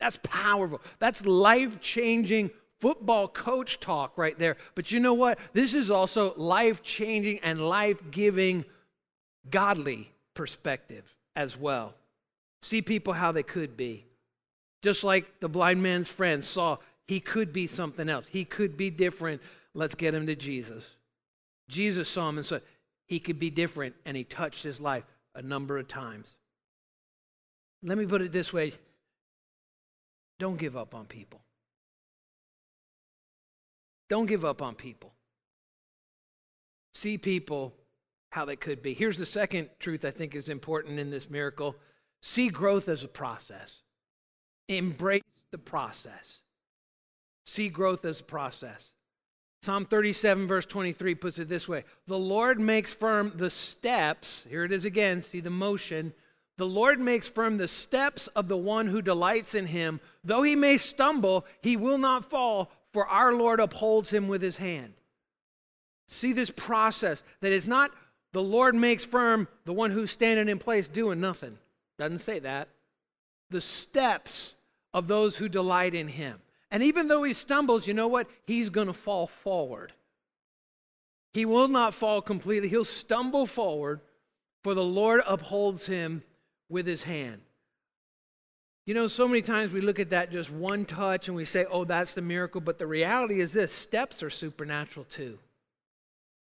That's 0.00 0.18
powerful. 0.22 0.82
That's 0.98 1.24
life 1.24 1.80
changing 1.80 2.50
football 2.78 3.26
coach 3.26 3.80
talk 3.80 4.18
right 4.18 4.38
there. 4.38 4.58
But 4.74 4.92
you 4.92 5.00
know 5.00 5.14
what? 5.14 5.38
This 5.54 5.72
is 5.72 5.90
also 5.90 6.34
life 6.36 6.82
changing 6.82 7.38
and 7.38 7.66
life 7.66 8.02
giving 8.10 8.66
godly 9.48 10.12
perspective 10.34 11.14
as 11.36 11.56
well. 11.56 11.94
See 12.60 12.82
people 12.82 13.12
how 13.12 13.32
they 13.32 13.42
could 13.42 13.76
be. 13.76 14.06
Just 14.82 15.04
like 15.04 15.40
the 15.40 15.48
blind 15.48 15.82
man's 15.82 16.08
friend 16.08 16.44
saw 16.44 16.78
he 17.06 17.20
could 17.20 17.52
be 17.52 17.66
something 17.66 18.08
else, 18.08 18.26
he 18.26 18.44
could 18.44 18.76
be 18.76 18.90
different. 18.90 19.42
Let's 19.74 19.94
get 19.94 20.14
him 20.14 20.26
to 20.26 20.36
Jesus. 20.36 20.96
Jesus 21.68 22.08
saw 22.08 22.28
him 22.28 22.38
and 22.38 22.46
said 22.46 22.62
he 23.08 23.18
could 23.20 23.38
be 23.38 23.50
different, 23.50 23.94
and 24.04 24.16
he 24.16 24.24
touched 24.24 24.62
his 24.62 24.80
life 24.80 25.04
a 25.34 25.42
number 25.42 25.78
of 25.78 25.88
times. 25.88 26.34
Let 27.82 27.98
me 27.98 28.06
put 28.06 28.22
it 28.22 28.32
this 28.32 28.52
way 28.52 28.72
don't 30.38 30.58
give 30.58 30.76
up 30.76 30.94
on 30.94 31.06
people. 31.06 31.40
Don't 34.08 34.26
give 34.26 34.44
up 34.44 34.60
on 34.60 34.74
people. 34.74 35.12
See 36.92 37.16
people 37.16 37.72
how 38.32 38.46
they 38.46 38.56
could 38.56 38.82
be. 38.82 38.94
Here's 38.94 39.18
the 39.18 39.26
second 39.26 39.68
truth 39.78 40.06
I 40.06 40.10
think 40.10 40.34
is 40.34 40.48
important 40.48 40.98
in 40.98 41.10
this 41.10 41.28
miracle 41.28 41.76
see 42.22 42.48
growth 42.48 42.88
as 42.88 43.04
a 43.04 43.08
process, 43.08 43.80
embrace 44.68 45.22
the 45.50 45.58
process. 45.58 46.38
See 47.44 47.68
growth 47.68 48.04
as 48.04 48.20
a 48.20 48.24
process. 48.24 48.88
Psalm 49.62 49.84
37, 49.84 50.46
verse 50.46 50.64
23 50.64 51.14
puts 51.14 51.38
it 51.38 51.48
this 51.48 51.68
way 51.68 51.84
The 52.06 52.18
Lord 52.18 52.58
makes 52.58 52.94
firm 52.94 53.32
the 53.36 53.50
steps, 53.50 54.46
here 54.48 54.64
it 54.64 54.72
is 54.72 54.86
again, 54.86 55.20
see 55.20 55.40
the 55.40 55.50
motion. 55.50 56.14
The 56.56 56.66
Lord 56.66 57.00
makes 57.00 57.28
firm 57.28 57.58
the 57.58 57.68
steps 57.68 58.28
of 58.28 58.48
the 58.48 58.56
one 58.56 58.86
who 58.86 59.02
delights 59.02 59.54
in 59.54 59.66
him. 59.66 60.00
Though 60.24 60.42
he 60.42 60.54
may 60.54 60.76
stumble, 60.78 61.46
he 61.60 61.76
will 61.76 61.98
not 61.98 62.30
fall, 62.30 62.70
for 62.92 63.06
our 63.06 63.32
Lord 63.32 63.58
upholds 63.60 64.10
him 64.10 64.28
with 64.28 64.40
his 64.40 64.58
hand. 64.58 64.94
See 66.08 66.32
this 66.32 66.50
process 66.50 67.22
that 67.40 67.52
is 67.52 67.66
not 67.66 67.90
the 68.32 68.42
Lord 68.42 68.74
makes 68.74 69.04
firm 69.04 69.46
the 69.64 69.72
one 69.72 69.90
who's 69.90 70.10
standing 70.10 70.48
in 70.48 70.58
place 70.58 70.88
doing 70.88 71.20
nothing. 71.20 71.58
Doesn't 71.98 72.18
say 72.18 72.38
that. 72.40 72.68
The 73.50 73.60
steps 73.60 74.54
of 74.94 75.06
those 75.06 75.36
who 75.36 75.48
delight 75.48 75.94
in 75.94 76.08
him. 76.08 76.40
And 76.70 76.82
even 76.82 77.08
though 77.08 77.22
he 77.22 77.34
stumbles, 77.34 77.86
you 77.86 77.92
know 77.92 78.08
what? 78.08 78.26
He's 78.46 78.70
going 78.70 78.86
to 78.86 78.94
fall 78.94 79.26
forward. 79.26 79.92
He 81.34 81.44
will 81.44 81.68
not 81.68 81.94
fall 81.94 82.22
completely. 82.22 82.68
He'll 82.68 82.84
stumble 82.84 83.46
forward, 83.46 84.00
for 84.62 84.74
the 84.74 84.84
Lord 84.84 85.22
upholds 85.26 85.86
him 85.86 86.22
with 86.68 86.86
his 86.86 87.02
hand. 87.02 87.42
You 88.86 88.94
know, 88.94 89.06
so 89.06 89.28
many 89.28 89.42
times 89.42 89.72
we 89.72 89.80
look 89.80 90.00
at 90.00 90.10
that 90.10 90.32
just 90.32 90.50
one 90.50 90.84
touch 90.84 91.28
and 91.28 91.36
we 91.36 91.44
say, 91.44 91.66
oh, 91.70 91.84
that's 91.84 92.14
the 92.14 92.22
miracle. 92.22 92.60
But 92.60 92.78
the 92.78 92.86
reality 92.86 93.40
is 93.40 93.52
this 93.52 93.72
steps 93.72 94.22
are 94.22 94.30
supernatural 94.30 95.04
too. 95.04 95.38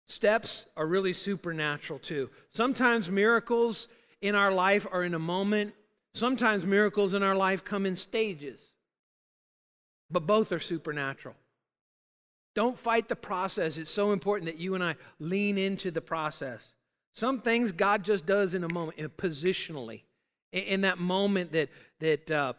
Steps 0.07 0.67
are 0.77 0.87
really 0.87 1.13
supernatural 1.13 1.99
too. 1.99 2.31
Sometimes 2.53 3.11
miracles 3.11 3.89
in 4.21 4.35
our 4.35 4.53
life 4.53 4.87
are 4.91 5.03
in 5.03 5.15
a 5.15 5.19
moment, 5.19 5.75
sometimes 6.13 6.67
miracles 6.67 7.15
in 7.15 7.23
our 7.23 7.37
life 7.37 7.65
come 7.65 7.87
in 7.87 7.97
stages. 7.97 8.61
But 10.11 10.27
both 10.27 10.53
are 10.53 10.61
supernatural. 10.61 11.35
Don't 12.55 12.79
fight 12.79 13.09
the 13.09 13.17
process. 13.17 13.79
It's 13.79 13.91
so 13.91 14.13
important 14.13 14.47
that 14.47 14.59
you 14.59 14.75
and 14.75 14.85
I 14.85 14.97
lean 15.19 15.59
into 15.59 15.91
the 15.91 16.01
process. 16.01 16.73
Some 17.15 17.41
things 17.41 17.73
God 17.73 18.05
just 18.05 18.27
does 18.27 18.55
in 18.55 18.65
a 18.65 18.73
moment, 18.73 19.17
positionally. 19.17 20.03
In 20.53 20.83
that 20.83 20.99
moment 20.99 21.53
that, 21.53 21.69
that 21.99 22.31
uh, 22.31 22.53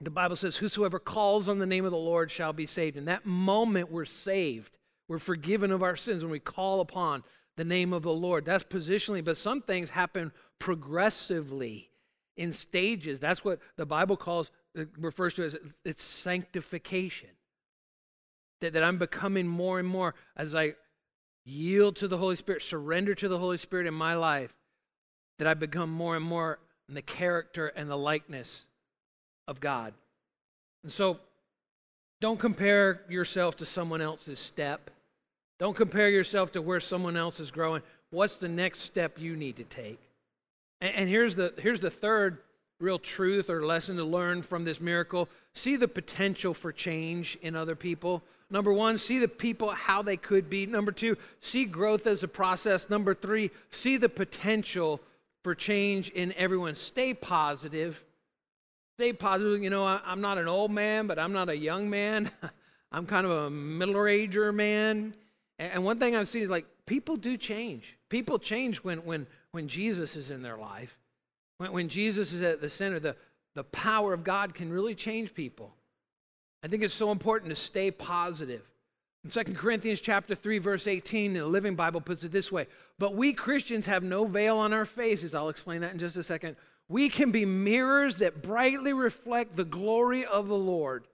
the 0.00 0.10
Bible 0.10 0.36
says, 0.36 0.56
Whosoever 0.56 0.98
calls 0.98 1.48
on 1.48 1.58
the 1.58 1.66
name 1.66 1.84
of 1.84 1.90
the 1.90 1.96
Lord 1.96 2.30
shall 2.30 2.52
be 2.52 2.66
saved. 2.66 2.96
In 2.96 3.06
that 3.06 3.26
moment, 3.26 3.90
we're 3.90 4.04
saved. 4.04 4.76
We're 5.10 5.18
forgiven 5.18 5.72
of 5.72 5.82
our 5.82 5.96
sins 5.96 6.22
when 6.22 6.30
we 6.30 6.38
call 6.38 6.80
upon 6.80 7.24
the 7.56 7.64
name 7.64 7.92
of 7.92 8.04
the 8.04 8.12
Lord. 8.12 8.44
That's 8.44 8.62
positionally, 8.62 9.24
but 9.24 9.36
some 9.36 9.60
things 9.60 9.90
happen 9.90 10.30
progressively 10.60 11.90
in 12.36 12.52
stages. 12.52 13.18
That's 13.18 13.44
what 13.44 13.58
the 13.74 13.84
Bible 13.84 14.16
calls, 14.16 14.52
uh, 14.78 14.84
refers 14.96 15.34
to 15.34 15.42
as 15.42 15.56
it's 15.84 16.04
sanctification. 16.04 17.30
That, 18.60 18.74
that 18.74 18.84
I'm 18.84 18.98
becoming 18.98 19.48
more 19.48 19.80
and 19.80 19.88
more 19.88 20.14
as 20.36 20.54
I 20.54 20.74
yield 21.44 21.96
to 21.96 22.06
the 22.06 22.18
Holy 22.18 22.36
Spirit, 22.36 22.62
surrender 22.62 23.16
to 23.16 23.26
the 23.26 23.38
Holy 23.38 23.56
Spirit 23.56 23.88
in 23.88 23.94
my 23.94 24.14
life, 24.14 24.54
that 25.40 25.48
I 25.48 25.54
become 25.54 25.90
more 25.90 26.14
and 26.14 26.24
more 26.24 26.60
in 26.88 26.94
the 26.94 27.02
character 27.02 27.66
and 27.66 27.90
the 27.90 27.98
likeness 27.98 28.66
of 29.48 29.58
God. 29.58 29.92
And 30.84 30.92
so 30.92 31.18
don't 32.20 32.38
compare 32.38 33.02
yourself 33.08 33.56
to 33.56 33.66
someone 33.66 34.00
else's 34.00 34.38
step. 34.38 34.88
Don't 35.60 35.76
compare 35.76 36.08
yourself 36.08 36.52
to 36.52 36.62
where 36.62 36.80
someone 36.80 37.18
else 37.18 37.38
is 37.38 37.50
growing. 37.50 37.82
What's 38.08 38.38
the 38.38 38.48
next 38.48 38.80
step 38.80 39.18
you 39.18 39.36
need 39.36 39.56
to 39.56 39.64
take? 39.64 40.00
And, 40.80 40.94
and 40.94 41.08
here's, 41.08 41.36
the, 41.36 41.52
here's 41.58 41.80
the 41.80 41.90
third 41.90 42.38
real 42.80 42.98
truth 42.98 43.50
or 43.50 43.64
lesson 43.64 43.98
to 43.98 44.04
learn 44.04 44.40
from 44.40 44.64
this 44.64 44.80
miracle 44.80 45.28
see 45.52 45.76
the 45.76 45.86
potential 45.88 46.54
for 46.54 46.72
change 46.72 47.36
in 47.42 47.54
other 47.54 47.74
people. 47.74 48.22
Number 48.48 48.72
one, 48.72 48.98
see 48.98 49.18
the 49.18 49.28
people 49.28 49.70
how 49.70 50.00
they 50.00 50.16
could 50.16 50.48
be. 50.48 50.64
Number 50.64 50.92
two, 50.92 51.16
see 51.40 51.64
growth 51.64 52.06
as 52.06 52.22
a 52.22 52.28
process. 52.28 52.88
Number 52.88 53.14
three, 53.14 53.50
see 53.70 53.96
the 53.96 54.08
potential 54.08 55.00
for 55.42 55.54
change 55.54 56.08
in 56.10 56.32
everyone. 56.34 56.76
Stay 56.76 57.14
positive. 57.14 58.02
stay 58.96 59.12
positive. 59.12 59.62
You 59.62 59.70
know, 59.70 59.84
I, 59.84 60.00
am 60.06 60.20
not 60.20 60.38
an 60.38 60.48
old 60.48 60.70
man, 60.70 61.06
but 61.06 61.18
I'm 61.18 61.32
not 61.32 61.48
a 61.48 61.56
young 61.56 61.90
man. 61.90 62.30
I'm 62.92 63.06
kind 63.06 63.26
of 63.26 63.32
a 63.32 63.50
middle 63.50 64.06
ager 64.06 64.52
man. 64.52 65.14
And, 65.60 65.84
one 65.84 65.98
thing 65.98 66.16
I've 66.16 66.26
seen 66.26 66.42
is 66.42 66.48
like 66.48 66.64
people 66.86 67.16
do 67.16 67.36
change. 67.36 67.96
People 68.08 68.38
change 68.38 68.78
when 68.78 69.04
when 69.04 69.26
when 69.52 69.68
Jesus 69.68 70.16
is 70.16 70.30
in 70.30 70.42
their 70.42 70.56
life. 70.56 70.98
When, 71.58 71.72
when 71.72 71.88
Jesus 71.88 72.32
is 72.32 72.40
at 72.42 72.62
the 72.62 72.68
center, 72.70 72.98
the, 72.98 73.14
the 73.54 73.64
power 73.64 74.14
of 74.14 74.24
God 74.24 74.54
can 74.54 74.72
really 74.72 74.94
change 74.94 75.34
people. 75.34 75.74
I 76.64 76.68
think 76.68 76.82
it's 76.82 76.94
so 76.94 77.12
important 77.12 77.50
to 77.50 77.56
stay 77.56 77.90
positive. 77.90 78.62
In 79.24 79.30
2 79.30 79.52
Corinthians 79.52 80.00
chapter 80.00 80.34
3, 80.34 80.58
verse 80.58 80.86
18, 80.86 81.34
the 81.34 81.44
Living 81.44 81.74
Bible 81.74 82.00
puts 82.00 82.24
it 82.24 82.32
this 82.32 82.50
way. 82.50 82.66
But 82.98 83.14
we 83.14 83.34
Christians 83.34 83.84
have 83.86 84.02
no 84.02 84.24
veil 84.24 84.56
on 84.56 84.72
our 84.72 84.86
faces. 84.86 85.34
I'll 85.34 85.50
explain 85.50 85.82
that 85.82 85.92
in 85.92 85.98
just 85.98 86.16
a 86.16 86.22
second. 86.22 86.56
We 86.88 87.10
can 87.10 87.30
be 87.30 87.44
mirrors 87.44 88.16
that 88.16 88.42
brightly 88.42 88.94
reflect 88.94 89.56
the 89.56 89.64
glory 89.64 90.24
of 90.24 90.48
the 90.48 90.56
Lord. 90.56 91.04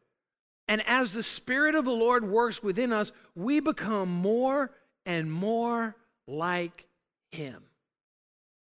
And 0.68 0.82
as 0.86 1.12
the 1.12 1.22
Spirit 1.22 1.74
of 1.74 1.84
the 1.84 1.92
Lord 1.92 2.28
works 2.28 2.62
within 2.62 2.92
us, 2.92 3.12
we 3.34 3.60
become 3.60 4.08
more 4.10 4.72
and 5.04 5.32
more 5.32 5.96
like 6.26 6.86
Him. 7.30 7.62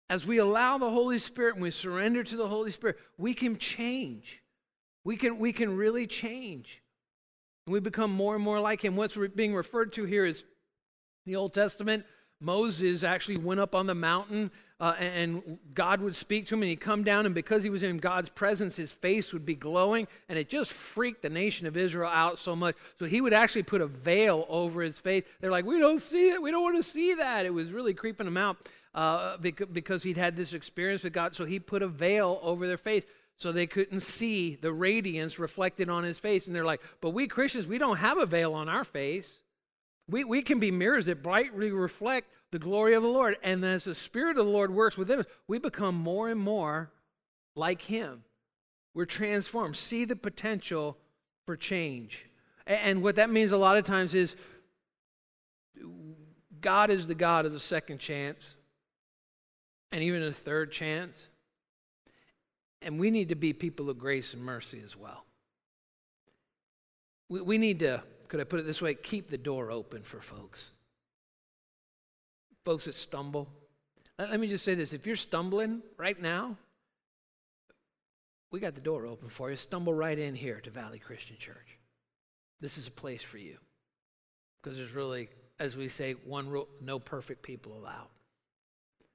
As 0.10 0.26
we 0.26 0.38
allow 0.38 0.78
the 0.78 0.90
Holy 0.90 1.18
Spirit 1.18 1.56
and 1.56 1.64
we 1.64 1.72
surrender 1.72 2.24
to 2.24 2.36
the 2.36 2.48
Holy 2.50 2.72
Spirit, 2.72 2.98
we 3.18 3.34
can 3.34 3.58
change. 3.58 4.42
We 5.06 5.16
can, 5.16 5.40
we 5.40 5.54
can 5.54 5.76
really 5.76 6.08
change. 6.08 6.82
And 7.66 7.74
we 7.74 7.80
become 7.80 8.12
more 8.12 8.36
and 8.36 8.44
more 8.44 8.60
like 8.60 8.84
Him. 8.84 8.96
What's 8.96 9.18
being 9.36 9.56
referred 9.56 9.94
to 9.94 10.04
here 10.04 10.26
is 10.26 10.44
the 11.26 11.38
Old 11.38 11.54
Testament 11.54 12.06
Moses 12.44 13.04
actually 13.04 13.38
went 13.38 13.60
up 13.60 13.74
on 13.74 13.88
the 13.88 13.96
mountain 13.96 14.52
uh, 14.84 14.96
and 15.00 15.60
God 15.74 16.02
would 16.02 16.14
speak 16.14 16.48
to 16.48 16.56
him 16.56 16.62
and 16.62 16.68
he'd 16.70 16.82
come 16.82 17.06
down, 17.06 17.26
and 17.26 17.34
because 17.34 17.64
he 17.64 17.70
was 17.70 17.84
in 17.84 18.00
God's 18.00 18.28
presence, 18.28 18.76
his 18.76 18.92
face 18.92 19.32
would 19.32 19.46
be 19.46 19.56
glowing, 19.56 20.10
and 20.28 20.38
it 20.38 20.50
just 20.50 20.74
freaked 20.74 21.22
the 21.22 21.30
nation 21.30 21.68
of 21.68 21.78
Israel 21.78 22.10
out 22.10 22.38
so 22.38 22.54
much. 22.54 22.76
So 23.00 23.06
he 23.06 23.22
would 23.22 23.32
actually 23.32 23.64
put 23.64 23.80
a 23.80 23.88
veil 23.88 24.46
over 24.50 24.82
his 24.82 25.00
face. 25.00 25.24
They're 25.40 25.52
like, 25.52 25.64
We 25.64 25.80
don't 25.80 26.02
see 26.02 26.32
it. 26.32 26.42
We 26.42 26.52
don't 26.52 26.64
want 26.64 26.76
to 26.76 26.84
see 26.84 27.14
that. 27.14 27.46
It 27.46 27.54
was 27.54 27.72
really 27.72 27.94
creeping 27.94 28.26
them 28.26 28.36
out 28.36 28.58
uh, 28.94 29.38
because 29.38 30.04
he'd 30.04 30.18
had 30.18 30.36
this 30.36 30.52
experience 30.52 31.04
with 31.06 31.14
God. 31.14 31.34
So 31.34 31.46
he 31.46 31.60
put 31.60 31.82
a 31.82 31.88
veil 31.88 32.40
over 32.42 32.68
their 32.68 32.76
face 32.76 33.06
so 33.38 33.54
they 33.54 33.68
couldn't 33.68 34.02
see 34.02 34.56
the 34.56 34.74
radiance 34.74 35.40
reflected 35.40 35.90
on 35.90 36.04
his 36.04 36.20
face. 36.20 36.48
And 36.48 36.54
they're 36.54 36.66
like, 36.66 36.82
But 37.00 37.12
we 37.12 37.28
Christians, 37.28 37.68
we 37.68 37.78
don't 37.78 38.00
have 38.00 38.18
a 38.18 38.26
veil 38.26 38.54
on 38.54 38.68
our 38.68 38.84
face. 38.84 39.40
We, 40.14 40.24
we 40.26 40.44
can 40.44 40.60
be 40.60 40.70
mirrors 40.70 41.08
that 41.08 41.24
brightly 41.24 41.72
reflect 41.72 42.30
the 42.52 42.60
glory 42.60 42.94
of 42.94 43.02
the 43.02 43.10
Lord. 43.10 43.36
And 43.42 43.66
as 43.66 43.86
the 43.86 43.96
Spirit 43.96 44.38
of 44.38 44.46
the 44.46 44.52
Lord 44.52 44.72
works 44.72 44.96
within 44.96 45.22
us, 45.22 45.26
we 45.48 45.58
become 45.58 45.96
more 45.96 46.30
and 46.30 46.40
more 46.40 46.92
like 47.56 47.82
Him. 47.82 48.24
We're 48.94 49.06
transformed. 49.06 49.76
See 49.76 50.06
the 50.06 50.16
potential 50.16 51.00
for 51.48 51.58
change. 51.58 52.28
And 52.68 53.02
what 53.02 53.16
that 53.16 53.32
means 53.32 53.54
a 53.54 53.58
lot 53.58 53.76
of 53.76 53.86
times 53.86 54.14
is 54.14 54.36
God 56.62 56.92
is 56.92 57.08
the 57.08 57.16
God 57.16 57.48
of 57.48 57.52
the 57.52 57.60
second 57.60 57.98
chance 57.98 58.54
and 59.92 60.04
even 60.04 60.22
a 60.22 60.32
third 60.32 60.72
chance. 60.72 61.28
And 62.84 63.00
we 63.00 63.10
need 63.10 63.30
to 63.30 63.36
be 63.36 63.52
people 63.52 63.90
of 63.90 63.98
grace 63.98 64.36
and 64.36 64.44
mercy 64.44 64.80
as 64.86 64.96
well. 64.96 65.26
We, 67.30 67.42
we 67.42 67.58
need 67.58 67.80
to 67.80 68.04
could 68.28 68.40
I 68.40 68.44
put 68.44 68.60
it 68.60 68.66
this 68.66 68.82
way? 68.82 68.94
Keep 68.94 69.30
the 69.30 69.38
door 69.38 69.72
open 69.72 70.04
for 70.04 70.20
folks. 70.20 70.70
Folks 72.66 72.86
that 72.86 72.96
stumble. 72.96 73.50
Let 74.18 74.40
me 74.40 74.48
just 74.48 74.64
say 74.64 74.76
this 74.76 74.94
if 74.94 75.06
you're 75.08 75.16
stumbling 75.16 75.82
right 75.98 76.20
now, 76.20 76.58
we 78.52 78.60
got 78.60 78.76
the 78.76 78.82
door 78.82 79.06
open 79.08 79.30
for 79.30 79.50
you. 79.50 79.56
Stumble 79.56 79.94
right 79.94 80.18
in 80.18 80.36
here 80.36 80.60
to 80.62 80.70
Valley 80.70 81.00
Christian 81.00 81.38
Church. 81.38 81.80
This 82.62 82.78
is 82.78 82.88
a 82.88 82.92
place 82.92 83.24
for 83.24 83.38
you. 83.38 83.58
Because 84.62 84.78
there's 84.78 84.94
really, 84.94 85.30
as 85.60 85.76
we 85.76 85.90
say, 85.90 86.14
one 86.14 86.50
rule 86.50 86.70
no 86.80 87.00
perfect 87.00 87.42
people 87.42 87.76
allowed. 87.76 88.08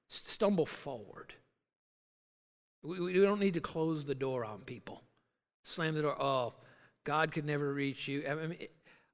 Stumble 0.09 0.66
forward. 0.66 1.35
We, 2.83 3.01
we 3.01 3.12
don't 3.14 3.40
need 3.40 3.55
to 3.55 3.61
close 3.61 4.05
the 4.05 4.14
door 4.14 4.44
on 4.44 4.61
people. 4.61 5.03
Slam 5.64 5.94
the 5.94 6.03
door. 6.03 6.21
Oh, 6.21 6.55
God 7.05 7.33
could 7.33 7.44
never 7.44 7.73
reach 7.73 8.09
you. 8.09 8.25
I 8.29 8.35
mean, 8.35 8.59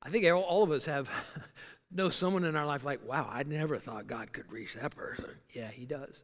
I 0.05 0.11
think 0.11 0.27
all 0.27 0.62
of 0.62 0.71
us 0.71 0.87
have 0.87 1.11
know 1.90 2.09
someone 2.11 2.45
in 2.45 2.57
our 2.57 2.67
life 2.67 2.85
like, 2.85 3.07
wow, 3.09 3.29
I 3.31 3.43
never 3.45 3.79
thought 3.79 4.07
God 4.07 4.33
could 4.33 4.51
reach 4.53 4.75
that 4.75 4.95
person. 4.95 5.31
Yeah, 5.53 5.71
He 5.71 5.87
does. 5.87 6.23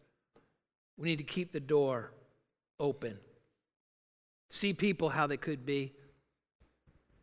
We 0.98 1.08
need 1.08 1.18
to 1.18 1.24
keep 1.24 1.52
the 1.52 1.60
door 1.60 2.12
open. 2.78 3.18
See 4.50 4.74
people 4.74 5.08
how 5.08 5.26
they 5.26 5.36
could 5.36 5.64
be. 5.64 5.94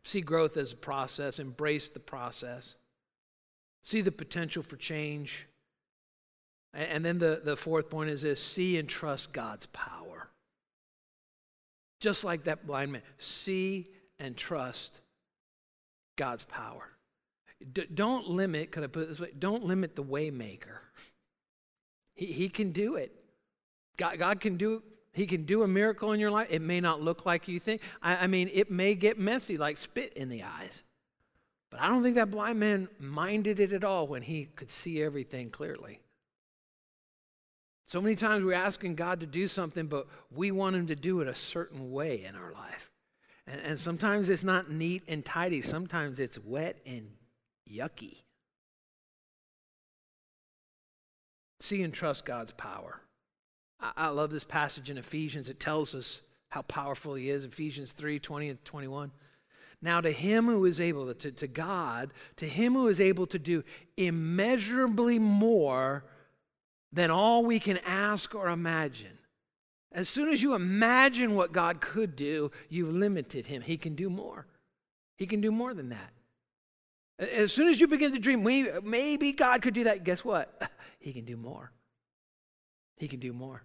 See 0.02 0.20
growth 0.20 0.56
as 0.56 0.72
a 0.72 0.76
process. 0.76 1.38
Embrace 1.38 1.88
the 1.88 2.00
process. 2.00 2.74
See 3.84 4.00
the 4.00 4.10
potential 4.10 4.62
for 4.62 4.76
change. 4.76 5.46
And 6.74 7.04
then 7.04 7.18
the, 7.18 7.40
the 7.44 7.56
fourth 7.56 7.88
point 7.88 8.10
is 8.10 8.22
this 8.22 8.42
see 8.42 8.78
and 8.78 8.88
trust 8.88 9.32
God's 9.32 9.66
power. 9.66 10.30
Just 12.00 12.24
like 12.24 12.44
that 12.44 12.66
blind 12.66 12.92
man, 12.92 13.02
see 13.18 13.88
and 14.18 14.36
trust 14.36 15.00
God's 16.18 16.44
power. 16.44 16.90
D- 17.72 17.86
don't 17.92 18.28
limit, 18.28 18.70
could 18.70 18.84
I 18.84 18.88
put 18.88 19.04
it 19.04 19.08
this 19.08 19.20
way? 19.20 19.30
Don't 19.38 19.64
limit 19.64 19.96
the 19.96 20.04
waymaker. 20.04 20.80
He, 22.14 22.26
he 22.26 22.48
can 22.50 22.72
do 22.72 22.96
it. 22.96 23.14
God, 23.96 24.18
God 24.18 24.40
can 24.40 24.58
do 24.58 24.82
he 25.14 25.26
can 25.26 25.46
do 25.46 25.64
a 25.64 25.68
miracle 25.68 26.12
in 26.12 26.20
your 26.20 26.30
life. 26.30 26.46
It 26.48 26.62
may 26.62 26.80
not 26.80 27.02
look 27.02 27.26
like 27.26 27.48
you 27.48 27.58
think. 27.58 27.82
I, 28.00 28.16
I 28.16 28.26
mean, 28.28 28.50
it 28.52 28.70
may 28.70 28.94
get 28.94 29.18
messy, 29.18 29.56
like 29.56 29.76
spit 29.76 30.12
in 30.12 30.28
the 30.28 30.44
eyes. 30.44 30.84
But 31.70 31.80
I 31.80 31.88
don't 31.88 32.04
think 32.04 32.14
that 32.14 32.30
blind 32.30 32.60
man 32.60 32.88
minded 33.00 33.58
it 33.58 33.72
at 33.72 33.82
all 33.82 34.06
when 34.06 34.22
he 34.22 34.44
could 34.44 34.70
see 34.70 35.02
everything 35.02 35.50
clearly. 35.50 36.00
So 37.86 38.00
many 38.00 38.14
times 38.14 38.44
we're 38.44 38.52
asking 38.52 38.94
God 38.94 39.20
to 39.20 39.26
do 39.26 39.48
something, 39.48 39.86
but 39.86 40.06
we 40.30 40.50
want 40.50 40.76
him 40.76 40.86
to 40.88 40.94
do 40.94 41.20
it 41.20 41.26
a 41.26 41.34
certain 41.34 41.90
way 41.90 42.22
in 42.22 42.36
our 42.36 42.52
life. 42.52 42.87
And, 43.50 43.60
and 43.62 43.78
sometimes 43.78 44.28
it's 44.28 44.44
not 44.44 44.70
neat 44.70 45.02
and 45.08 45.24
tidy, 45.24 45.60
sometimes 45.60 46.20
it's 46.20 46.38
wet 46.38 46.76
and 46.86 47.10
yucky. 47.70 48.18
See 51.60 51.82
and 51.82 51.92
trust 51.92 52.24
God's 52.24 52.52
power. 52.52 53.00
I, 53.80 53.92
I 53.96 54.08
love 54.08 54.30
this 54.30 54.44
passage 54.44 54.90
in 54.90 54.98
Ephesians. 54.98 55.48
It 55.48 55.58
tells 55.58 55.94
us 55.94 56.22
how 56.50 56.62
powerful 56.62 57.14
He 57.14 57.30
is. 57.30 57.44
Ephesians 57.44 57.92
3 57.92 58.18
20 58.18 58.48
and 58.50 58.64
21. 58.64 59.10
Now, 59.80 60.00
to 60.00 60.10
him 60.10 60.46
who 60.46 60.64
is 60.64 60.80
able, 60.80 61.14
to, 61.14 61.30
to 61.30 61.46
God, 61.46 62.12
to 62.36 62.46
him 62.46 62.74
who 62.74 62.88
is 62.88 63.00
able 63.00 63.26
to 63.28 63.38
do 63.38 63.62
immeasurably 63.96 65.20
more 65.20 66.04
than 66.92 67.10
all 67.10 67.44
we 67.44 67.60
can 67.60 67.78
ask 67.86 68.34
or 68.34 68.48
imagine, 68.48 69.17
as 69.92 70.08
soon 70.08 70.32
as 70.32 70.42
you 70.42 70.54
imagine 70.54 71.34
what 71.34 71.52
God 71.52 71.80
could 71.80 72.14
do, 72.14 72.50
you've 72.68 72.92
limited 72.92 73.46
him. 73.46 73.62
He 73.62 73.76
can 73.76 73.94
do 73.94 74.10
more. 74.10 74.46
He 75.16 75.26
can 75.26 75.40
do 75.40 75.50
more 75.50 75.74
than 75.74 75.88
that. 75.88 76.12
As 77.18 77.52
soon 77.52 77.68
as 77.68 77.80
you 77.80 77.88
begin 77.88 78.12
to 78.12 78.18
dream, 78.18 78.46
maybe 78.84 79.32
God 79.32 79.62
could 79.62 79.74
do 79.74 79.84
that, 79.84 80.04
guess 80.04 80.24
what? 80.24 80.70
He 81.00 81.12
can 81.12 81.24
do 81.24 81.36
more. 81.36 81.70
He 82.96 83.06
can 83.06 83.20
do 83.20 83.32
more. 83.32 83.62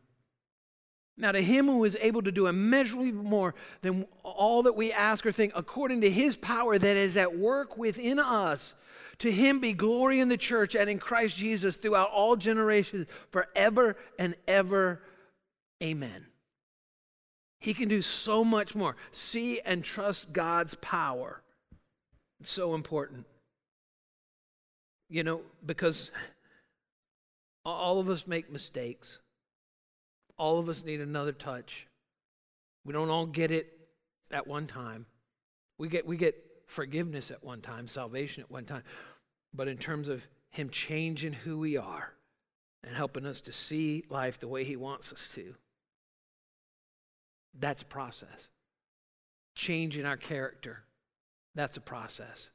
Now, 1.18 1.32
to 1.32 1.42
him 1.42 1.66
who 1.66 1.84
is 1.84 1.98
able 2.00 2.22
to 2.24 2.32
do 2.32 2.48
immeasurably 2.48 3.12
more 3.12 3.54
than 3.82 4.06
all 4.24 4.64
that 4.64 4.76
we 4.76 4.92
ask 4.92 5.26
or 5.26 5.32
think, 5.32 5.54
according 5.56 6.02
to 6.02 6.10
his 6.10 6.36
power 6.36 6.78
that 6.78 6.98
is 6.98 7.18
at 7.18 7.38
work 7.38 7.78
within 7.78 8.18
us, 8.18 8.74
to 9.20 9.32
him 9.32 9.60
be 9.60 9.74
glory 9.74 10.20
in 10.20 10.30
the 10.30 10.38
church 10.38 10.76
and 10.76 10.90
in 10.90 10.98
Christ 10.98 11.38
Jesus 11.38 11.76
throughout 11.76 12.10
all 12.10 12.36
generations, 12.36 13.08
forever 13.32 13.96
and 14.18 14.36
ever. 14.48 15.02
Amen. 15.84 16.28
He 17.60 17.74
can 17.74 17.90
do 17.90 18.02
so 18.02 18.44
much 18.44 18.76
more. 18.76 18.96
See 19.12 19.60
and 19.62 19.84
trust 19.84 20.32
God's 20.32 20.76
power. 20.76 21.42
It's 22.40 22.52
so 22.52 22.74
important. 22.74 23.26
You 25.10 25.24
know, 25.24 25.42
because 25.66 26.12
all 27.66 28.00
of 28.00 28.10
us 28.10 28.28
make 28.28 28.52
mistakes. 28.52 29.20
All 30.38 30.60
of 30.60 30.70
us 30.70 30.84
need 30.84 31.02
another 31.02 31.32
touch. 31.32 31.88
We 32.86 32.94
don't 32.94 33.10
all 33.10 33.26
get 33.26 33.52
it 33.52 33.72
at 34.32 34.48
one 34.48 34.68
time. 34.68 35.06
We 35.78 35.88
get 35.88 36.06
we 36.06 36.18
get 36.18 36.36
forgiveness 36.66 37.32
at 37.32 37.44
one 37.44 37.62
time, 37.62 37.88
salvation 37.88 38.44
at 38.44 38.52
one 38.52 38.66
time. 38.66 38.84
But 39.54 39.68
in 39.68 39.78
terms 39.78 40.08
of 40.08 40.28
him 40.50 40.70
changing 40.70 41.34
who 41.34 41.60
we 41.60 41.78
are 41.78 42.14
and 42.84 42.96
helping 42.96 43.26
us 43.26 43.42
to 43.42 43.52
see 43.52 44.04
life 44.10 44.40
the 44.40 44.48
way 44.48 44.64
he 44.64 44.76
wants 44.76 45.14
us 45.14 45.32
to, 45.36 45.56
that's 47.58 47.82
a 47.82 47.86
process. 47.86 48.50
Changing 49.56 50.06
our 50.06 50.18
character, 50.18 50.84
that's 51.56 51.78
a 51.78 51.82
process. 51.82 52.50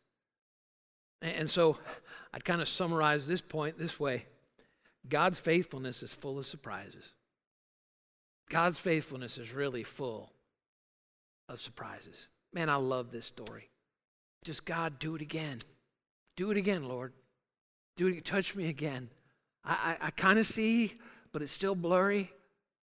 And 1.22 1.48
so 1.48 1.76
I'd 2.32 2.44
kind 2.44 2.60
of 2.60 2.68
summarize 2.68 3.26
this 3.26 3.40
point 3.40 3.78
this 3.78 3.98
way 3.98 4.26
God's 5.08 5.38
faithfulness 5.38 6.02
is 6.02 6.12
full 6.12 6.38
of 6.38 6.46
surprises. 6.46 7.04
God's 8.48 8.78
faithfulness 8.78 9.38
is 9.38 9.52
really 9.52 9.82
full 9.82 10.32
of 11.48 11.60
surprises. 11.60 12.28
Man, 12.52 12.70
I 12.70 12.76
love 12.76 13.10
this 13.10 13.26
story. 13.26 13.68
Just 14.44 14.64
God, 14.64 14.98
do 14.98 15.14
it 15.14 15.22
again. 15.22 15.60
Do 16.36 16.50
it 16.50 16.56
again, 16.56 16.88
Lord. 16.88 17.12
Do 17.96 18.06
it. 18.06 18.24
Touch 18.24 18.54
me 18.54 18.68
again. 18.68 19.10
I, 19.64 19.96
I, 20.00 20.06
I 20.06 20.10
kind 20.10 20.38
of 20.38 20.46
see, 20.46 20.94
but 21.32 21.42
it's 21.42 21.52
still 21.52 21.74
blurry. 21.74 22.30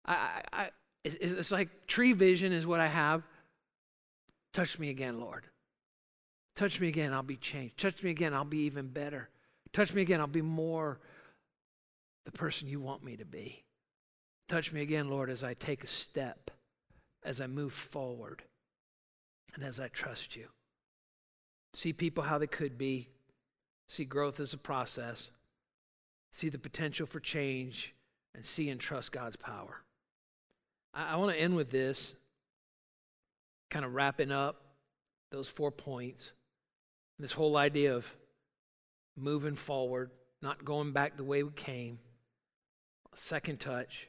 I, 0.04 0.12
I, 0.12 0.42
I 0.52 0.70
it's, 1.14 1.32
it's 1.32 1.50
like 1.50 1.86
tree 1.86 2.12
vision 2.12 2.52
is 2.52 2.66
what 2.66 2.80
I 2.80 2.86
have. 2.86 3.22
Touch 4.52 4.78
me 4.78 4.90
again, 4.90 5.20
Lord. 5.20 5.44
Touch 6.56 6.80
me 6.80 6.88
again, 6.88 7.12
I'll 7.12 7.22
be 7.22 7.36
changed. 7.36 7.78
Touch 7.78 8.02
me 8.02 8.10
again, 8.10 8.34
I'll 8.34 8.44
be 8.44 8.64
even 8.64 8.88
better. 8.88 9.28
Touch 9.72 9.94
me 9.94 10.02
again, 10.02 10.20
I'll 10.20 10.26
be 10.26 10.42
more 10.42 10.98
the 12.24 12.32
person 12.32 12.68
you 12.68 12.80
want 12.80 13.04
me 13.04 13.16
to 13.16 13.24
be. 13.24 13.64
Touch 14.48 14.72
me 14.72 14.82
again, 14.82 15.08
Lord, 15.08 15.30
as 15.30 15.44
I 15.44 15.54
take 15.54 15.84
a 15.84 15.86
step, 15.86 16.50
as 17.22 17.40
I 17.40 17.46
move 17.46 17.72
forward, 17.72 18.42
and 19.54 19.62
as 19.62 19.78
I 19.78 19.88
trust 19.88 20.34
you. 20.36 20.48
See 21.74 21.92
people 21.92 22.24
how 22.24 22.38
they 22.38 22.46
could 22.46 22.76
be, 22.76 23.08
see 23.88 24.04
growth 24.04 24.40
as 24.40 24.52
a 24.52 24.58
process, 24.58 25.30
see 26.32 26.48
the 26.48 26.58
potential 26.58 27.06
for 27.06 27.20
change, 27.20 27.94
and 28.34 28.44
see 28.44 28.68
and 28.70 28.80
trust 28.80 29.12
God's 29.12 29.36
power. 29.36 29.82
I, 30.94 31.12
I 31.12 31.16
want 31.16 31.33
to 31.33 31.40
end 31.40 31.57
with 31.57 31.70
this, 31.70 32.14
kind 33.70 33.85
of 33.85 33.94
wrapping 33.94 34.33
up 34.33 34.62
those 35.31 35.48
four 35.48 35.70
points. 35.70 36.33
This 37.18 37.33
whole 37.33 37.57
idea 37.57 37.94
of 37.94 38.16
moving 39.16 39.55
forward, 39.55 40.11
not 40.40 40.64
going 40.64 40.92
back 40.92 41.16
the 41.16 41.24
way 41.24 41.42
we 41.42 41.51
came. 41.51 41.98
A 43.12 43.16
second 43.16 43.59
touch, 43.59 44.09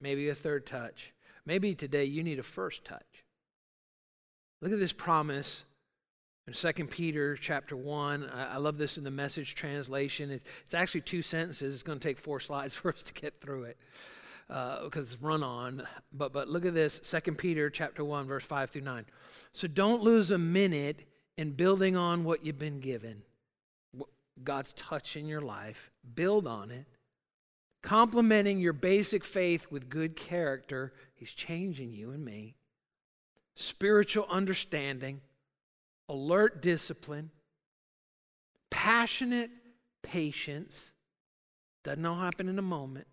maybe 0.00 0.28
a 0.28 0.34
third 0.34 0.66
touch. 0.66 1.12
Maybe 1.46 1.74
today 1.74 2.04
you 2.04 2.22
need 2.22 2.38
a 2.38 2.42
first 2.42 2.84
touch. 2.84 3.24
Look 4.60 4.72
at 4.72 4.78
this 4.78 4.92
promise 4.92 5.64
in 6.46 6.52
2 6.52 6.86
Peter 6.86 7.34
chapter 7.34 7.74
1. 7.74 8.30
I, 8.30 8.58
love 8.58 8.76
this 8.76 8.98
in 8.98 9.04
the 9.04 9.10
message 9.10 9.54
translation. 9.54 10.30
it's 10.30 10.74
actually 10.74 11.00
two 11.00 11.22
sentences. 11.22 11.72
It's 11.72 11.82
going 11.82 11.98
to 11.98 12.06
take 12.06 12.18
four 12.18 12.40
slides 12.40 12.74
for 12.76 12.92
us 12.92 13.02
to 13.04 13.14
get 13.14 13.40
through 13.40 13.64
it 13.64 13.78
uh, 14.50 14.84
because 14.84 15.12
it's 15.12 15.22
run 15.22 15.42
on. 15.42 15.86
But, 16.12 16.32
but 16.32 16.48
look 16.48 16.66
at 16.66 16.74
this 16.74 16.98
2 17.00 17.32
Peter 17.32 17.70
chapter 17.70 18.04
1, 18.04 18.26
verse 18.26 18.44
5 18.44 18.70
through 18.70 18.82
9. 18.82 19.06
So 19.52 19.68
don't 19.68 20.02
lose 20.02 20.30
a 20.30 20.38
minute 20.38 21.04
in 21.38 21.52
building 21.52 21.96
on 21.96 22.24
what 22.24 22.44
you've 22.44 22.58
been 22.58 22.80
given. 22.80 23.22
God's 24.42 24.72
touch 24.72 25.16
in 25.16 25.26
your 25.26 25.40
life, 25.40 25.90
build 26.14 26.46
on 26.46 26.70
it. 26.70 26.86
Complementing 27.82 28.58
your 28.58 28.72
basic 28.74 29.24
faith 29.24 29.68
with 29.70 29.88
good 29.88 30.16
character, 30.16 30.92
He's 31.14 31.30
changing 31.30 31.92
you 31.92 32.10
and 32.10 32.24
me. 32.24 32.56
Spiritual 33.54 34.26
understanding, 34.28 35.20
alert 36.08 36.60
discipline, 36.60 37.30
passionate 38.70 39.50
patience, 40.02 40.92
doesn't 41.84 42.04
all 42.04 42.16
happen 42.16 42.48
in 42.48 42.58
a 42.58 42.62
moment, 42.62 43.06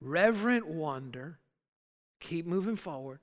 reverent 0.00 0.66
wonder, 0.66 1.38
keep 2.20 2.46
moving 2.46 2.76
forward, 2.76 3.20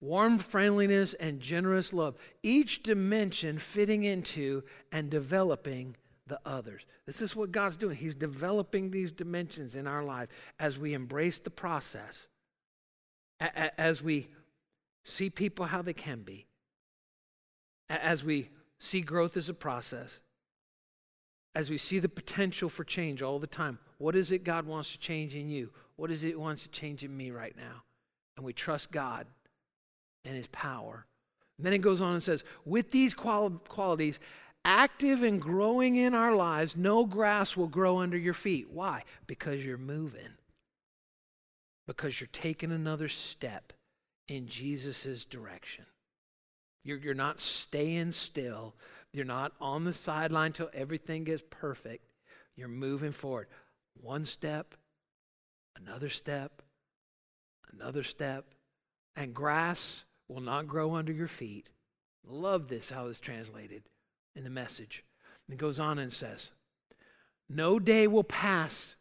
warm 0.00 0.38
friendliness, 0.38 1.14
and 1.14 1.40
generous 1.40 1.92
love, 1.92 2.16
each 2.42 2.82
dimension 2.82 3.58
fitting 3.58 4.04
into 4.04 4.62
and 4.90 5.10
developing 5.10 5.96
the 6.26 6.40
others. 6.44 6.82
This 7.06 7.20
is 7.20 7.36
what 7.36 7.52
God's 7.52 7.76
doing. 7.76 7.96
He's 7.96 8.14
developing 8.14 8.90
these 8.90 9.12
dimensions 9.12 9.76
in 9.76 9.86
our 9.86 10.04
life 10.04 10.28
as 10.58 10.78
we 10.78 10.94
embrace 10.94 11.38
the 11.38 11.50
process, 11.50 12.26
as 13.40 14.02
we 14.02 14.28
see 15.04 15.30
people 15.30 15.66
how 15.66 15.82
they 15.82 15.92
can 15.92 16.22
be, 16.22 16.46
as 17.90 18.24
we 18.24 18.50
see 18.78 19.00
growth 19.00 19.36
as 19.36 19.48
a 19.48 19.54
process, 19.54 20.20
as 21.54 21.70
we 21.70 21.78
see 21.78 21.98
the 21.98 22.08
potential 22.08 22.68
for 22.68 22.84
change 22.84 23.22
all 23.22 23.38
the 23.38 23.46
time. 23.46 23.78
What 23.98 24.16
is 24.16 24.32
it 24.32 24.44
God 24.44 24.66
wants 24.66 24.92
to 24.92 24.98
change 24.98 25.36
in 25.36 25.48
you? 25.48 25.70
What 25.96 26.10
is 26.10 26.24
it 26.24 26.38
wants 26.38 26.62
to 26.64 26.68
change 26.70 27.04
in 27.04 27.16
me 27.16 27.30
right 27.30 27.56
now? 27.56 27.82
And 28.36 28.44
we 28.44 28.52
trust 28.52 28.90
God 28.90 29.26
and 30.24 30.34
his 30.36 30.48
power. 30.48 31.06
And 31.58 31.66
then 31.66 31.74
it 31.74 31.78
goes 31.78 32.00
on 32.00 32.14
and 32.14 32.22
says, 32.22 32.44
with 32.64 32.90
these 32.90 33.14
qual- 33.14 33.50
qualities, 33.68 34.18
active 34.64 35.22
and 35.22 35.40
growing 35.40 35.96
in 35.96 36.14
our 36.14 36.34
lives, 36.34 36.76
no 36.76 37.04
grass 37.04 37.56
will 37.56 37.68
grow 37.68 37.98
under 37.98 38.16
your 38.16 38.34
feet. 38.34 38.70
Why? 38.70 39.04
Because 39.26 39.64
you're 39.64 39.78
moving. 39.78 40.36
Because 41.86 42.20
you're 42.20 42.28
taking 42.32 42.72
another 42.72 43.08
step 43.08 43.72
in 44.28 44.46
Jesus' 44.46 45.24
direction. 45.24 45.84
You're, 46.84 46.98
you're 46.98 47.14
not 47.14 47.38
staying 47.38 48.12
still. 48.12 48.74
You're 49.12 49.24
not 49.24 49.52
on 49.60 49.84
the 49.84 49.92
sideline 49.92 50.52
till 50.52 50.70
everything 50.72 51.24
gets 51.24 51.42
perfect. 51.50 52.04
You're 52.56 52.68
moving 52.68 53.12
forward. 53.12 53.48
One 54.00 54.24
step, 54.24 54.74
another 55.76 56.08
step, 56.08 56.62
another 57.72 58.02
step. 58.02 58.46
And 59.14 59.34
grass 59.34 60.04
will 60.28 60.40
not 60.40 60.66
grow 60.66 60.94
under 60.94 61.12
your 61.12 61.28
feet. 61.28 61.70
Love 62.26 62.68
this, 62.68 62.90
how 62.90 63.06
it's 63.08 63.20
translated 63.20 63.82
in 64.34 64.44
the 64.44 64.50
message. 64.50 65.04
And 65.46 65.54
it 65.54 65.58
goes 65.58 65.78
on 65.78 65.98
and 65.98 66.12
says, 66.12 66.50
No 67.48 67.78
day 67.78 68.06
will 68.06 68.24
pass 68.24 68.96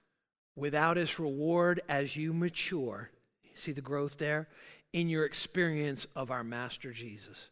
without 0.56 0.98
its 0.98 1.20
reward 1.20 1.82
as 1.88 2.18
you 2.18 2.34
mature. 2.34 3.12
See 3.54 3.72
the 3.72 3.82
growth 3.82 4.18
there? 4.18 4.50
In 4.92 5.08
your 5.08 5.24
experience 5.24 6.06
of 6.16 6.32
our 6.32 6.44
Master 6.44 6.92
Jesus. 6.92 7.50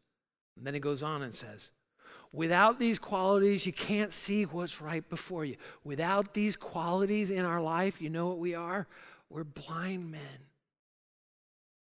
And 0.57 0.67
then 0.67 0.75
it 0.75 0.81
goes 0.81 1.03
on 1.03 1.21
and 1.21 1.33
says, 1.33 1.69
Without 2.31 2.77
these 2.79 2.99
qualities, 2.99 3.65
you 3.65 3.73
can't 3.73 4.13
see 4.13 4.43
what's 4.43 4.81
right 4.81 5.07
before 5.09 5.45
you. 5.45 5.55
Without 5.83 6.33
these 6.33 6.55
qualities 6.55 7.31
in 7.31 7.43
our 7.43 7.61
life, 7.61 8.01
you 8.01 8.09
know 8.09 8.27
what 8.27 8.37
we 8.37 8.53
are? 8.53 8.87
We're 9.29 9.43
blind 9.43 10.11
men. 10.11 10.45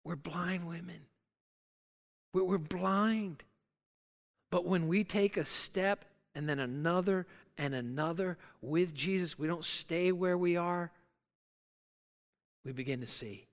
We're 0.03 0.17
blind 0.17 0.67
women. 0.67 1.07
We're 2.33 2.57
blind. 2.57 3.43
But 4.51 4.65
when 4.65 4.87
we 4.87 5.03
take 5.03 5.37
a 5.37 5.45
step 5.45 6.05
and 6.35 6.49
then 6.49 6.59
another 6.59 7.25
and 7.57 7.73
another 7.73 8.37
with 8.61 8.93
Jesus, 8.93 9.39
we 9.39 9.47
don't 9.47 9.63
stay 9.63 10.11
where 10.11 10.37
we 10.37 10.57
are. 10.57 10.91
We 12.65 12.71
begin 12.71 13.01
to 13.01 13.07
see. 13.07 13.47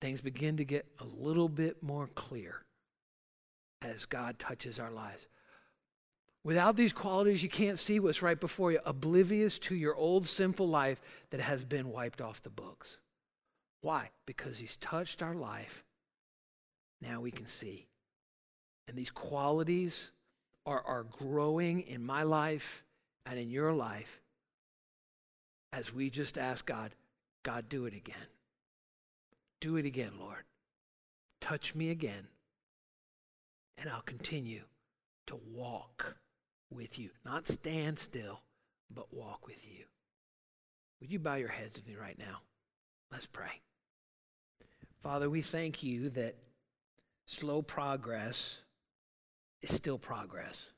Things 0.00 0.20
begin 0.20 0.56
to 0.56 0.64
get 0.64 0.86
a 0.98 1.04
little 1.04 1.48
bit 1.48 1.82
more 1.82 2.08
clear 2.14 2.62
as 3.80 4.04
God 4.04 4.38
touches 4.38 4.78
our 4.78 4.90
lives. 4.90 5.28
Without 6.44 6.76
these 6.76 6.92
qualities, 6.92 7.42
you 7.42 7.48
can't 7.48 7.78
see 7.78 8.00
what's 8.00 8.22
right 8.22 8.38
before 8.38 8.72
you, 8.72 8.80
oblivious 8.84 9.58
to 9.60 9.74
your 9.74 9.94
old 9.94 10.26
sinful 10.26 10.68
life 10.68 11.00
that 11.30 11.40
has 11.40 11.64
been 11.64 11.90
wiped 11.90 12.20
off 12.20 12.42
the 12.42 12.50
books. 12.50 12.98
Why? 13.80 14.10
Because 14.26 14.58
He's 14.58 14.76
touched 14.76 15.22
our 15.22 15.34
life 15.34 15.84
now 17.02 17.20
we 17.20 17.32
can 17.32 17.46
see. 17.46 17.88
And 18.86 18.96
these 18.96 19.10
qualities 19.10 20.10
are, 20.64 20.80
are 20.80 21.04
growing 21.04 21.80
in 21.82 22.02
my 22.02 22.22
life 22.22 22.84
and 23.26 23.38
in 23.38 23.50
your 23.50 23.72
life 23.72 24.20
as 25.72 25.92
we 25.92 26.10
just 26.10 26.38
ask 26.38 26.64
God, 26.64 26.94
God, 27.42 27.68
do 27.68 27.86
it 27.86 27.94
again. 27.94 28.28
Do 29.60 29.76
it 29.76 29.86
again, 29.86 30.12
Lord. 30.18 30.44
Touch 31.40 31.74
me 31.74 31.90
again. 31.90 32.28
And 33.78 33.90
I'll 33.90 34.02
continue 34.02 34.62
to 35.26 35.40
walk 35.52 36.16
with 36.74 36.98
you. 36.98 37.10
Not 37.24 37.48
stand 37.48 37.98
still, 37.98 38.40
but 38.90 39.12
walk 39.12 39.46
with 39.46 39.64
you. 39.64 39.84
Would 41.00 41.10
you 41.10 41.18
bow 41.18 41.34
your 41.34 41.48
heads 41.48 41.76
with 41.76 41.86
me 41.86 41.96
right 41.96 42.18
now? 42.18 42.42
Let's 43.10 43.26
pray. 43.26 43.60
Father, 45.02 45.28
we 45.28 45.42
thank 45.42 45.82
you 45.82 46.08
that 46.10 46.36
slow 47.26 47.60
progress 47.60 48.62
is 49.62 49.74
still 49.74 49.98
progress. 49.98 50.70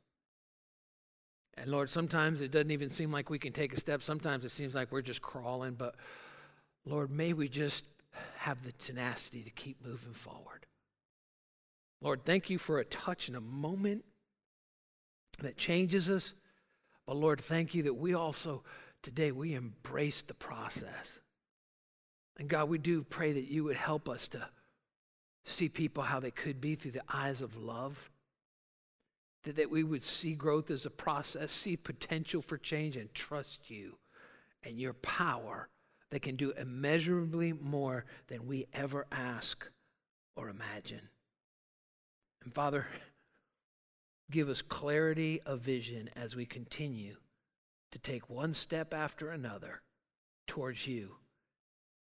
And 1.57 1.71
Lord, 1.71 1.89
sometimes 1.91 2.41
it 2.41 2.51
doesn't 2.51 2.71
even 2.71 2.89
seem 2.89 3.13
like 3.13 3.31
we 3.31 3.39
can 3.39 3.53
take 3.53 3.73
a 3.73 3.81
step. 3.81 4.03
Sometimes 4.03 4.45
it 4.45 4.51
seems 4.51 4.75
like 4.75 4.91
we're 4.91 5.03
just 5.03 5.23
crawling. 5.23 5.75
But 5.75 5.95
Lord, 6.85 7.11
may 7.11 7.33
we 7.33 7.49
just 7.49 7.85
have 8.39 8.65
the 8.65 8.73
tenacity 8.73 9.43
to 9.43 9.51
keep 9.51 9.85
moving 9.85 10.13
forward. 10.13 10.67
Lord, 12.01 12.25
thank 12.25 12.51
you 12.51 12.59
for 12.59 12.79
a 12.79 12.85
touch 12.85 13.29
and 13.29 13.37
a 13.37 13.41
moment 13.41 14.05
that 15.41 15.57
changes 15.57 16.09
us. 16.09 16.35
But 17.07 17.17
Lord, 17.17 17.41
thank 17.41 17.75
you 17.75 17.83
that 17.85 17.95
we 17.95 18.15
also 18.15 18.63
today 19.03 19.33
we 19.33 19.55
embrace 19.55 20.23
the 20.23 20.35
process. 20.35 21.19
And 22.39 22.49
God, 22.49 22.69
we 22.69 22.79
do 22.79 23.03
pray 23.03 23.33
that 23.33 23.51
you 23.51 23.65
would 23.65 23.77
help 23.77 24.09
us 24.09 24.29
to 24.29 24.49
see 25.45 25.69
people 25.69 26.03
how 26.03 26.21
they 26.21 26.31
could 26.31 26.61
be 26.61 26.75
through 26.75 26.93
the 26.93 27.03
eyes 27.09 27.43
of 27.43 27.57
love. 27.57 28.11
That, 29.45 29.57
that 29.57 29.71
we 29.71 29.85
would 29.85 30.03
see 30.03 30.35
growth 30.35 30.71
as 30.71 30.87
a 30.87 30.91
process, 30.91 31.53
see 31.53 31.77
potential 31.77 32.41
for 32.41 32.57
change, 32.57 32.97
and 32.97 33.13
trust 33.13 33.71
you 33.71 33.99
and 34.63 34.81
your 34.81 34.95
power 34.95 35.69
that 36.11 36.23
can 36.23 36.37
do 36.37 36.53
immeasurably 36.53 37.53
more 37.53 38.07
than 38.29 38.47
we 38.47 38.67
ever 38.73 39.07
ask 39.13 39.69
or 40.35 40.49
imagine. 40.49 41.09
And 42.43 42.55
Father, 42.55 42.87
give 44.31 44.49
us 44.49 44.63
clarity 44.63 45.41
of 45.47 45.61
vision 45.61 46.11
as 46.17 46.35
we 46.35 46.47
continue 46.47 47.17
to 47.93 47.99
take 47.99 48.29
one 48.29 48.55
step 48.55 48.93
after 48.93 49.31
another 49.31 49.83
towards 50.47 50.87
you 50.87 51.17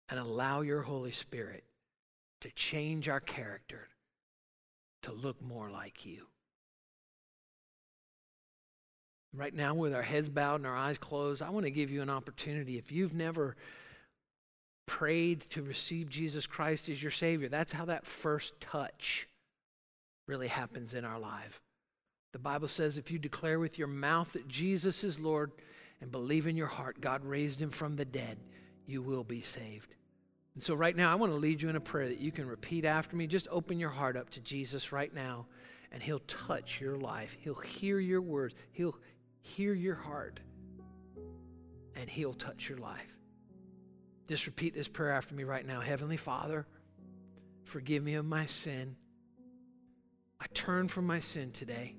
and 0.10 0.20
allow 0.20 0.62
your 0.62 0.82
Holy 0.82 1.12
Spirit 1.12 1.64
to 2.42 2.52
change 2.52 3.10
our 3.10 3.20
character 3.20 3.88
to 5.02 5.12
look 5.12 5.42
more 5.42 5.70
like 5.70 6.06
you. 6.06 6.28
Right 9.34 9.54
now, 9.54 9.74
with 9.74 9.94
our 9.96 10.04
heads 10.04 10.30
bowed 10.30 10.56
and 10.56 10.68
our 10.68 10.78
eyes 10.78 10.98
closed, 10.98 11.42
I 11.42 11.50
want 11.50 11.66
to 11.66 11.72
give 11.72 11.90
you 11.90 12.02
an 12.02 12.10
opportunity. 12.10 12.78
If 12.78 12.92
you've 12.92 13.14
never 13.14 13.56
prayed 14.86 15.42
to 15.52 15.64
receive 15.64 16.10
Jesus 16.10 16.46
Christ 16.46 16.88
as 16.90 17.02
your 17.02 17.12
Savior, 17.12 17.50
that's 17.50 17.72
how 17.72 17.86
that 17.86 18.06
first 18.06 18.60
touch 18.62 19.28
really 20.28 20.48
happens 20.48 20.94
in 20.94 21.04
our 21.04 21.20
life. 21.20 21.62
The 22.34 22.40
Bible 22.40 22.68
says 22.68 22.98
if 22.98 23.12
you 23.12 23.20
declare 23.20 23.60
with 23.60 23.78
your 23.80 23.88
mouth 23.88 24.34
that 24.34 24.48
Jesus 24.48 25.04
is 25.04 25.20
Lord 25.20 25.52
and 26.02 26.12
believe 26.12 26.48
in 26.48 26.58
your 26.58 26.68
heart 26.68 27.00
God 27.00 27.24
raised 27.24 27.62
him 27.62 27.70
from 27.70 27.96
the 27.96 28.06
dead, 28.06 28.38
you 28.86 29.02
will 29.02 29.24
be 29.24 29.42
saved. 29.42 29.96
And 30.56 30.62
so, 30.62 30.76
right 30.76 30.96
now, 30.96 31.12
I 31.12 31.16
want 31.16 31.32
to 31.32 31.38
lead 31.38 31.62
you 31.62 31.70
in 31.70 31.76
a 31.76 31.82
prayer 31.82 32.08
that 32.08 32.20
you 32.20 32.32
can 32.32 32.48
repeat 32.48 32.86
after 32.86 33.16
me. 33.16 33.26
Just 33.26 33.48
open 33.50 33.80
your 33.80 33.90
heart 33.90 34.18
up 34.18 34.30
to 34.32 34.40
Jesus 34.40 34.92
right 34.92 35.14
now, 35.14 35.48
and 35.92 36.02
He'll 36.02 36.20
touch 36.20 36.80
your 36.80 36.98
life. 36.98 37.36
He'll 37.40 37.56
hear 37.56 38.00
your 38.00 38.22
words, 38.22 38.54
He'll 38.72 38.98
hear 39.42 39.74
your 39.74 39.96
heart, 39.96 40.40
and 41.96 42.08
He'll 42.08 42.34
touch 42.34 42.70
your 42.70 42.78
life. 42.78 43.18
Just 44.28 44.46
repeat 44.46 44.76
this 44.76 44.88
prayer 44.88 45.12
after 45.12 45.34
me 45.34 45.44
right 45.44 45.66
now 45.66 45.82
Heavenly 45.82 46.18
Father, 46.18 46.68
forgive 47.64 48.04
me 48.04 48.14
of 48.16 48.26
my 48.26 48.46
sin. 48.46 48.96
I 50.40 50.46
turn 50.54 50.88
from 50.88 51.08
my 51.08 51.20
sin 51.20 51.52
today. 51.52 51.96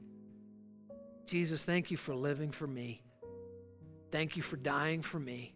Jesus, 1.26 1.64
thank 1.64 1.90
you 1.90 1.96
for 1.96 2.14
living 2.14 2.50
for 2.50 2.66
me. 2.66 3.02
Thank 4.10 4.36
you 4.36 4.42
for 4.42 4.56
dying 4.56 5.02
for 5.02 5.18
me. 5.18 5.54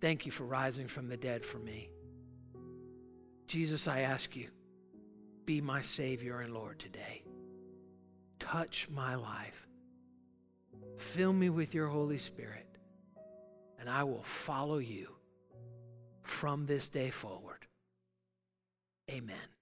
Thank 0.00 0.26
you 0.26 0.32
for 0.32 0.44
rising 0.44 0.86
from 0.86 1.08
the 1.08 1.16
dead 1.16 1.44
for 1.44 1.58
me. 1.58 1.90
Jesus, 3.46 3.88
I 3.88 4.00
ask 4.00 4.36
you, 4.36 4.48
be 5.44 5.60
my 5.60 5.80
Savior 5.80 6.40
and 6.40 6.52
Lord 6.52 6.78
today. 6.78 7.24
Touch 8.38 8.88
my 8.90 9.14
life. 9.14 9.66
Fill 10.98 11.32
me 11.32 11.48
with 11.48 11.74
your 11.74 11.88
Holy 11.88 12.18
Spirit, 12.18 12.66
and 13.80 13.88
I 13.88 14.04
will 14.04 14.22
follow 14.22 14.78
you 14.78 15.08
from 16.22 16.66
this 16.66 16.88
day 16.88 17.10
forward. 17.10 17.66
Amen. 19.10 19.57